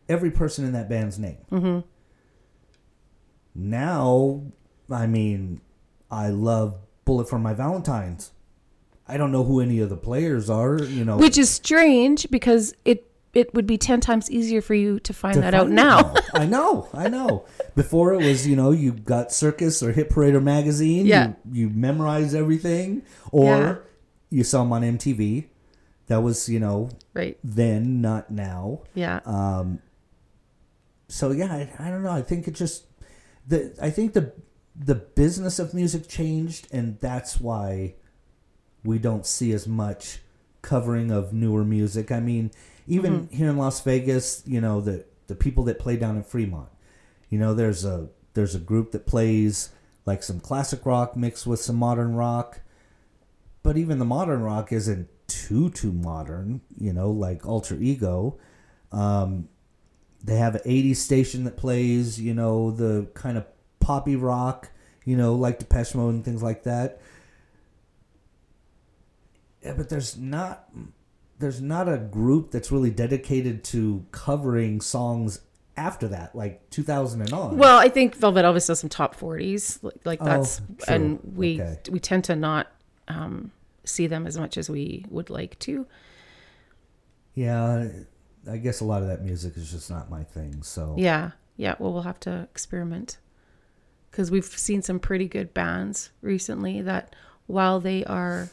every 0.09 0.31
person 0.31 0.65
in 0.65 0.73
that 0.73 0.89
band's 0.89 1.19
name 1.19 1.39
Mm-hmm. 1.51 1.81
now, 3.55 4.43
I 4.91 5.07
mean, 5.07 5.61
I 6.11 6.29
love 6.31 6.77
Bullet 7.05 7.29
for 7.29 7.39
My 7.39 7.53
Valentine's. 7.55 8.33
I 9.07 9.17
don't 9.17 9.33
know 9.33 9.45
who 9.45 9.61
any 9.61 9.81
of 9.81 9.89
the 9.89 9.97
players 9.97 10.49
are, 10.51 10.83
you 10.83 11.05
know. 11.05 11.17
Which 11.17 11.39
is 11.39 11.51
strange 11.51 12.31
because 12.31 12.75
it 12.85 13.08
it 13.35 13.55
would 13.55 13.67
be 13.67 13.77
10 13.79 14.01
times 14.01 14.31
easier 14.31 14.61
for 14.61 14.75
you 14.75 14.99
to 15.01 15.13
find 15.13 15.35
to 15.35 15.41
that 15.43 15.55
out 15.55 15.69
now. 15.71 16.15
I 16.35 16.47
know, 16.47 16.89
I 16.95 17.09
know. 17.09 17.45
Before 17.77 18.15
it 18.15 18.19
was, 18.25 18.47
you 18.47 18.57
know, 18.57 18.71
you 18.71 18.93
got 18.93 19.33
Circus 19.33 19.83
or 19.83 19.93
Hit 19.93 20.11
Parade 20.11 20.35
or 20.35 20.41
Magazine. 20.41 21.07
Yeah. 21.07 21.35
You, 21.53 21.69
you 21.69 21.71
memorize 21.71 22.35
everything, 22.35 23.03
or 23.31 23.45
Yeah. 23.57 23.77
you 24.31 24.45
saw 24.45 24.63
them 24.63 24.73
on 24.73 24.83
MTV. 24.83 25.47
That 26.07 26.23
was, 26.23 26.49
you 26.49 26.59
know, 26.59 26.89
right. 27.13 27.39
then, 27.45 28.01
not 28.01 28.31
now. 28.31 28.81
Yeah. 28.95 29.21
Um, 29.27 29.81
so 31.09 31.31
yeah, 31.33 31.53
I, 31.53 31.71
I 31.79 31.91
don't 31.91 32.03
know. 32.03 32.11
I 32.13 32.23
think 32.23 32.49
it 32.49 32.55
just 32.55 32.85
the 33.47 33.75
I 33.81 33.91
think 33.91 34.13
the 34.15 34.33
the 34.75 34.95
business 34.95 35.59
of 35.59 35.75
music 35.75 36.09
changed, 36.09 36.69
and 36.73 36.99
that's 37.01 37.41
why 37.41 37.95
we 38.85 38.99
don't 38.99 39.27
see 39.27 39.53
as 39.53 39.67
much 39.67 40.21
covering 40.63 41.11
of 41.11 41.33
newer 41.33 41.65
music. 41.65 42.13
I 42.13 42.21
mean, 42.21 42.51
even 42.89 43.29
here 43.31 43.51
in 43.51 43.59
Las 43.59 43.81
Vegas, 43.83 44.43
you 44.47 44.61
know 44.61 44.81
the 44.81 45.05
the 45.29 45.35
people 45.35 45.65
that 45.65 45.79
play 45.79 45.97
down 45.97 46.17
in 46.17 46.23
Fremont, 46.23 46.71
you 47.29 47.39
know, 47.39 47.55
there's 47.55 47.85
a 47.85 48.09
there's 48.35 48.55
a 48.55 48.59
group 48.59 48.93
that 48.93 49.07
plays 49.07 49.71
like 50.07 50.23
some 50.23 50.41
classic 50.41 50.85
rock 50.87 51.17
mixed 51.17 51.47
with 51.47 51.61
some 51.61 51.77
modern 51.77 52.15
rock, 52.15 52.61
but 53.63 53.77
even 53.77 53.99
the 53.99 54.05
modern 54.05 54.43
rock 54.43 54.73
isn't 54.73 55.09
too 55.29 55.71
too 55.71 55.93
modern. 55.93 56.63
You 56.79 56.93
know, 56.93 57.11
like 57.11 57.47
Alter 57.47 57.77
Ego. 57.77 58.39
Um, 58.91 59.49
they 60.25 60.37
have 60.37 60.57
an 60.57 60.63
80s 60.63 60.97
station 60.97 61.45
that 61.45 61.57
plays, 61.57 62.21
you 62.21 62.35
know, 62.35 62.71
the 62.71 63.09
kind 63.15 63.39
of 63.39 63.47
poppy 63.79 64.17
rock, 64.17 64.71
you 65.05 65.17
know, 65.17 65.35
like 65.35 65.59
Depeche 65.59 65.95
Mode 65.95 66.15
and 66.15 66.25
things 66.25 66.43
like 66.43 66.65
that. 66.65 67.01
Yeah, 69.63 69.75
but 69.75 69.89
there's 69.89 70.17
not 70.17 70.69
there's 71.39 71.61
not 71.61 71.89
a 71.89 71.99
group 71.99 72.51
that's 72.51 72.71
really 72.73 72.91
dedicated 72.91 73.63
to 73.65 74.05
covering 74.11 74.81
songs 74.81 75.41
after 75.77 76.09
that, 76.09 76.35
like 76.35 76.69
2000 76.71 77.21
and 77.21 77.33
on. 77.33 77.57
Well, 77.57 77.79
I 77.79 77.89
think 77.89 78.17
Velvet 78.17 78.45
Elvis 78.45 78.67
does 78.67 78.81
some 78.81 78.91
top 78.91 79.15
40s. 79.17 79.79
Like, 79.83 79.95
like 80.05 80.19
Oh, 80.21 80.25
that's 80.25 80.61
true. 80.79 80.95
and 80.95 81.21
we 81.37 81.61
Okay. 81.63 81.79
we 81.91 82.01
tend 82.01 82.25
to 82.25 82.35
not 82.37 82.67
um, 83.07 83.53
see 83.85 84.07
them 84.09 84.27
as 84.27 84.37
much 84.37 84.59
as 84.59 84.69
we 84.69 85.05
would 85.09 85.31
like 85.31 85.59
to. 85.61 85.87
yeah, 87.35 87.89
I 88.51 88.57
guess 88.57 88.81
a 88.81 88.85
lot 88.85 89.03
of 89.03 89.09
that 89.09 89.23
music 89.23 89.57
is 89.57 89.71
just 89.71 89.91
not 89.91 90.11
my 90.11 90.25
thing. 90.25 90.63
So 90.63 90.95
Yeah. 90.99 91.33
Yeah, 91.57 91.75
well 91.79 91.93
we'll 91.93 92.03
have 92.03 92.21
to 92.21 92.49
experiment. 92.51 93.19
Cuz 94.11 94.31
we've 94.31 94.45
seen 94.45 94.83
some 94.83 94.99
pretty 94.99 95.29
good 95.29 95.53
bands 95.55 96.11
recently 96.23 96.81
that 96.83 97.15
while 97.47 97.79
they 97.81 98.05
are 98.05 98.49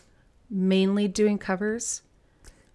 mainly 0.50 1.08
doing 1.08 1.38
covers, 1.38 2.02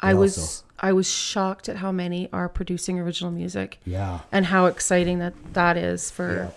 I 0.01 0.15
was 0.15 0.63
I 0.81 0.93
was 0.93 1.09
shocked 1.11 1.69
at 1.69 1.77
how 1.77 1.93
many 1.93 2.29
are 2.33 2.49
producing 2.49 2.99
original 2.99 3.31
music 3.31 3.79
yeah, 3.85 4.21
and 4.33 4.47
how 4.47 4.67
exciting 4.67 5.19
that 5.19 5.35
that 5.53 5.77
is 5.77 6.11
for 6.11 6.35
Yeah. 6.35 6.51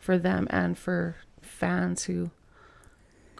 for 0.00 0.18
them 0.18 0.46
and 0.50 0.76
for 0.76 1.16
fans 1.40 2.04
who 2.04 2.30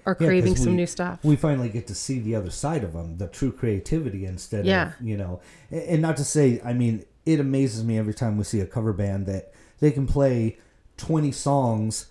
are 0.07 0.17
Yeah, 0.19 0.27
craving 0.29 0.57
some 0.57 0.71
we- 0.71 0.77
new 0.77 0.87
stuff. 0.87 1.19
we 1.23 1.37
finally 1.37 1.69
get 1.69 1.87
to 1.89 1.95
see 1.95 2.19
the 2.19 2.35
other 2.35 2.51
side 2.51 2.83
of 2.83 2.95
them, 2.95 3.19
the 3.19 3.27
true 3.29 3.53
creativity 3.53 4.25
instead 4.25 4.65
Yeah. 4.65 4.89
of, 4.99 5.03
you 5.07 5.17
know, 5.19 5.41
and 5.71 6.01
not 6.01 6.17
to 6.17 6.25
say, 6.25 6.61
I 6.65 6.73
mean, 6.73 7.05
it 7.27 7.39
amazes 7.41 7.85
me 7.85 7.99
every 7.99 8.15
time 8.15 8.39
we 8.39 8.45
see 8.45 8.61
a 8.61 8.67
cover 8.67 8.95
band 8.95 9.27
that 9.27 9.53
they 9.81 9.91
can 9.91 10.07
play 10.07 10.57
20 10.97 11.31
songs 11.31 12.07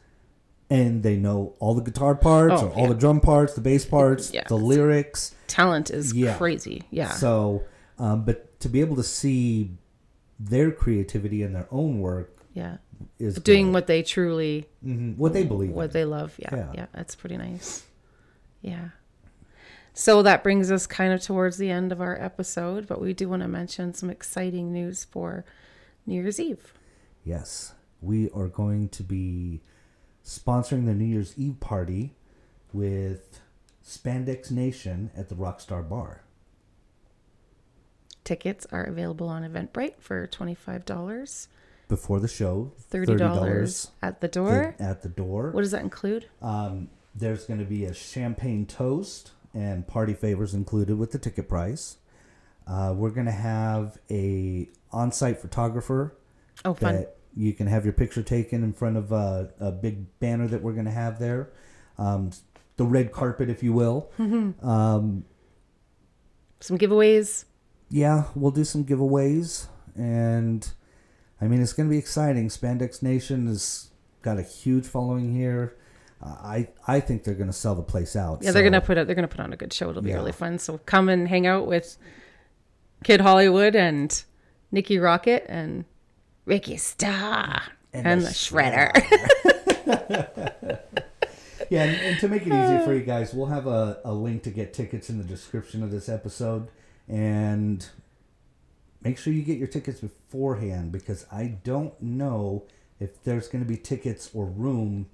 and 0.70 1.02
they 1.04 1.16
know 1.16 1.56
all 1.60 1.74
the 1.74 1.82
guitar 1.82 2.14
parts 2.16 2.62
Oh, 2.62 2.68
or 2.68 2.72
all 2.74 2.82
yeah. 2.84 2.88
the 2.90 2.96
drum 2.96 3.20
parts, 3.22 3.54
the 3.54 3.62
bass 3.62 3.86
parts, 3.86 4.34
Yeah. 4.34 4.44
the 4.48 4.58
lyrics. 4.58 5.34
Talent 5.48 5.90
is 5.90 6.14
Yeah. 6.14 6.38
crazy. 6.38 6.84
Yeah. 6.92 7.12
So, 7.12 7.64
um, 7.98 8.26
but 8.26 8.60
to 8.62 8.70
be 8.70 8.82
able 8.82 8.96
to 8.98 9.04
see 9.04 9.72
their 10.40 10.72
creativity 10.72 11.42
and 11.44 11.56
their 11.56 11.68
own 11.72 12.00
work 12.00 12.38
yeah. 12.54 12.78
is 13.18 13.36
Doing 13.36 13.68
good. 13.68 13.74
what 13.74 13.88
they 13.88 14.04
truly 14.04 14.68
Mhm. 14.86 15.18
what 15.18 15.34
they 15.34 15.44
believe. 15.46 15.72
what 15.72 15.86
in. 15.86 15.92
they 15.92 16.06
love. 16.06 16.36
Yeah, 16.38 16.50
yeah, 16.56 16.72
Yeah. 16.74 16.86
that's 16.94 17.16
pretty 17.16 17.38
nice. 17.38 17.84
Yeah. 18.62 18.90
So 19.94 20.22
that 20.22 20.44
brings 20.44 20.70
us 20.70 20.86
kind 20.86 21.12
of 21.14 21.22
towards 21.22 21.58
the 21.58 21.72
end 21.72 21.92
of 21.92 22.02
our 22.02 22.20
episode, 22.22 22.86
but 22.88 23.02
we 23.02 23.14
do 23.14 23.30
want 23.30 23.42
to 23.42 23.48
mention 23.48 23.94
some 23.96 24.10
exciting 24.12 24.72
news 24.72 25.04
for 25.06 25.44
New 26.06 26.22
Year's 26.22 26.40
Eve. 26.40 26.74
Yes, 27.24 27.74
we 28.02 28.30
are 28.32 28.48
going 28.48 28.90
to 28.90 29.02
be 29.04 29.62
sponsoring 30.28 30.86
the 30.86 30.94
New 30.94 31.06
Year's 31.06 31.34
Eve 31.38 31.60
party 31.62 32.14
with 32.74 33.40
Spandex 33.86 34.52
Nation 34.52 35.10
at 35.16 35.30
the 35.30 35.36
Rockstar 35.36 35.88
Bar. 35.88 36.22
Tickets 38.26 38.68
are 38.74 38.84
available 38.84 39.30
on 39.30 39.44
Eventbrite 39.44 39.96
for 40.00 40.28
$25, 40.28 41.48
Before 41.88 42.20
the 42.20 42.28
show, 42.28 42.74
$30 42.92 43.90
at 44.02 44.20
the 44.20 44.28
door. 44.28 44.76
at 44.80 45.02
the 45.02 45.08
door. 45.10 45.52
What 45.52 45.62
does 45.62 45.72
that 45.72 45.82
include? 45.82 46.28
Um, 46.42 46.90
there's 47.16 47.46
going 47.46 47.60
to 47.62 47.66
be 47.66 47.86
a 47.86 47.94
champagne 47.94 48.66
toast 48.66 49.32
and 49.54 49.88
party 49.88 50.14
favors 50.14 50.54
included 50.54 50.98
with 50.98 51.12
the 51.14 51.20
ticket 51.20 51.48
price. 51.48 51.98
Uh, 52.68 52.94
we're 52.94 53.12
going 53.12 53.28
to 53.28 53.32
have 53.32 53.98
a 54.12 54.68
on-site 54.92 55.40
photographer 55.40 56.14
Oh, 56.66 56.74
fun. 56.74 56.96
that 56.96 57.17
you 57.38 57.54
can 57.54 57.68
have 57.68 57.86
your 57.86 57.94
picture 57.94 58.24
taken 58.24 58.64
in 58.64 58.74
front 58.74 58.98
of 58.98 59.12
a, 59.12 59.52
a 59.60 59.72
big 59.72 60.20
banner 60.20 60.48
that 60.48 60.62
we're 60.62 60.74
going 60.74 60.86
to 60.86 60.92
have 60.92 61.20
there. 61.20 61.52
Um, 61.98 62.32
the 62.78 62.86
red 62.86 63.12
carpet, 63.12 63.50
if 63.50 63.62
you 63.64 63.74
will. 63.74 64.12
Mm-hmm. 64.18 64.68
Um, 64.68 65.26
Some 66.60 66.78
giveaways. 66.78 67.46
yeah, 67.90 68.24
we'll 68.36 68.52
do 68.52 68.64
some 68.64 68.84
giveaways, 68.84 69.68
and 69.96 70.68
I 71.40 71.48
mean 71.48 71.62
it's 71.62 71.74
going 71.74 71.88
to 71.88 71.92
be 71.92 72.00
exciting. 72.00 72.50
Spandex 72.50 73.02
Nation 73.04 73.48
has 73.48 73.90
got 74.24 74.38
a 74.40 74.42
huge 74.44 74.86
following 74.86 75.34
here. 75.36 75.76
Uh, 76.22 76.36
I 76.42 76.68
I 76.88 77.00
think 77.00 77.24
they're 77.24 77.36
going 77.36 77.48
to 77.50 77.54
sell 77.54 77.76
the 77.76 77.84
place 77.84 78.16
out. 78.16 78.40
Yeah, 78.42 78.52
they're 78.52 78.64
gonna 78.64 78.82
put 78.82 78.98
it. 78.98 79.06
They're 79.06 79.16
gonna 79.16 79.28
put 79.28 79.40
on 79.40 79.54
a 79.54 79.58
good 79.58 79.72
show. 79.72 79.90
It'll 79.92 80.02
be 80.02 80.10
Yeah. 80.10 80.16
really 80.16 80.32
fun. 80.32 80.58
So 80.58 80.80
come 80.80 81.10
and 81.10 81.28
hang 81.28 81.46
out 81.46 81.68
with 81.68 81.96
Kid 83.04 83.22
Hollywood 83.22 83.76
and 83.76 84.24
Nikki 84.72 84.98
Rocket 84.98 85.46
and 85.48 85.86
Ricky 86.48 86.78
Star 86.78 87.62
and, 87.94 88.08
And 88.08 88.22
the, 88.22 88.26
the 88.28 88.32
Shredder. 88.32 88.94
Yeah, 91.70 91.84
and, 91.84 92.02
and 92.02 92.20
to 92.22 92.30
make 92.30 92.44
it 92.44 92.48
easier 92.48 92.82
for 92.86 92.94
you 92.94 93.02
guys, 93.02 93.34
we'll 93.34 93.48
have 93.48 93.68
a, 93.68 94.00
a 94.06 94.14
link 94.14 94.44
to 94.44 94.50
get 94.50 94.74
tickets 94.74 95.10
in 95.10 95.18
the 95.18 95.24
description 95.26 95.84
of 95.84 95.92
this 95.92 96.08
episode. 96.08 96.70
And 97.10 97.86
make 99.04 99.18
sure 99.18 99.34
you 99.34 99.42
get 99.42 99.58
your 99.58 99.68
tickets 99.68 100.00
beforehand 100.00 100.94
because 100.94 101.26
I 101.30 101.58
don't 101.66 102.02
know 102.02 102.64
if 103.02 103.22
there's 103.24 103.50
going 103.50 103.66
to 103.66 103.68
be 103.68 103.76
tickets 103.76 104.30
or 104.34 104.46
room 104.46 105.08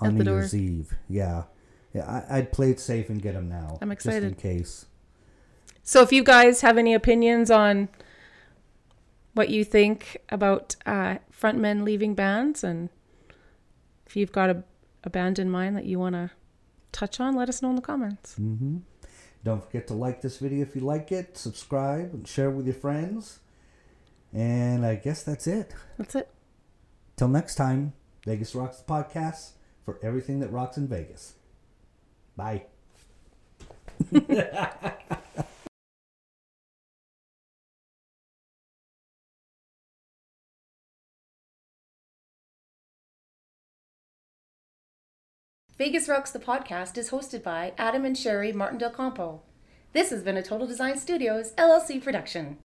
on 0.00 0.18
New. 0.18 0.24
Year's 0.24 0.52
Eve. 0.52 0.94
Yeah. 1.08 1.44
Yeah, 1.94 2.24
I, 2.28 2.38
I'd 2.38 2.52
play 2.52 2.70
it 2.72 2.80
safe 2.80 3.08
and 3.08 3.22
get 3.22 3.34
them 3.34 3.48
now. 3.48 3.78
I'm 3.80 3.90
Just 3.90 4.06
in 4.08 4.34
case. 4.34 4.86
so 5.84 6.02
if 6.02 6.12
you 6.12 6.24
guys 6.24 6.62
have 6.62 6.76
any 6.76 6.92
opinions 6.92 7.52
on 7.52 7.88
what 9.34 9.48
you 9.48 9.64
think 9.64 10.18
about 10.28 10.76
uh, 10.86 11.16
frontmen 11.32 11.84
leaving 11.84 12.14
bands, 12.14 12.62
and 12.64 12.88
if 14.06 14.16
you've 14.16 14.32
got 14.32 14.50
a, 14.50 14.64
a 15.04 15.10
band 15.10 15.38
in 15.38 15.50
mind 15.50 15.76
that 15.76 15.84
you 15.84 15.98
want 15.98 16.14
to 16.14 16.30
touch 16.92 17.20
on, 17.20 17.34
let 17.34 17.48
us 17.48 17.62
know 17.62 17.70
in 17.70 17.76
the 17.76 17.82
comments. 17.82 18.34
hmm 18.34 18.78
Don't 19.44 19.64
forget 19.64 19.86
to 19.88 19.94
like 19.94 20.20
this 20.20 20.38
video 20.38 20.62
if 20.62 20.74
you 20.74 20.82
like 20.82 21.10
it, 21.12 21.36
subscribe, 21.38 22.12
and 22.12 22.26
share 22.28 22.50
with 22.50 22.66
your 22.66 22.74
friends. 22.74 23.40
And 24.32 24.86
I 24.86 24.94
guess 24.94 25.22
that's 25.22 25.46
it. 25.46 25.74
That's 25.98 26.14
it. 26.14 26.28
Till 27.16 27.28
next 27.28 27.56
time, 27.56 27.92
Vegas 28.24 28.54
Rocks 28.54 28.78
the 28.78 28.84
podcast 28.90 29.52
for 29.84 29.98
everything 30.02 30.40
that 30.40 30.50
rocks 30.50 30.76
in 30.76 30.88
Vegas. 30.88 31.34
Bye. 32.36 32.64
Vegas 45.82 46.08
Rocks 46.08 46.30
the 46.30 46.38
podcast 46.38 46.96
is 46.96 47.10
hosted 47.10 47.42
by 47.42 47.72
Adam 47.76 48.04
and 48.04 48.16
Sherry 48.16 48.52
Martin 48.52 48.78
Del 48.78 48.90
Campo. 48.90 49.40
This 49.92 50.10
has 50.10 50.22
been 50.22 50.36
a 50.36 50.40
Total 50.40 50.64
Design 50.64 50.96
Studios 50.96 51.50
LLC 51.58 52.00
production. 52.00 52.58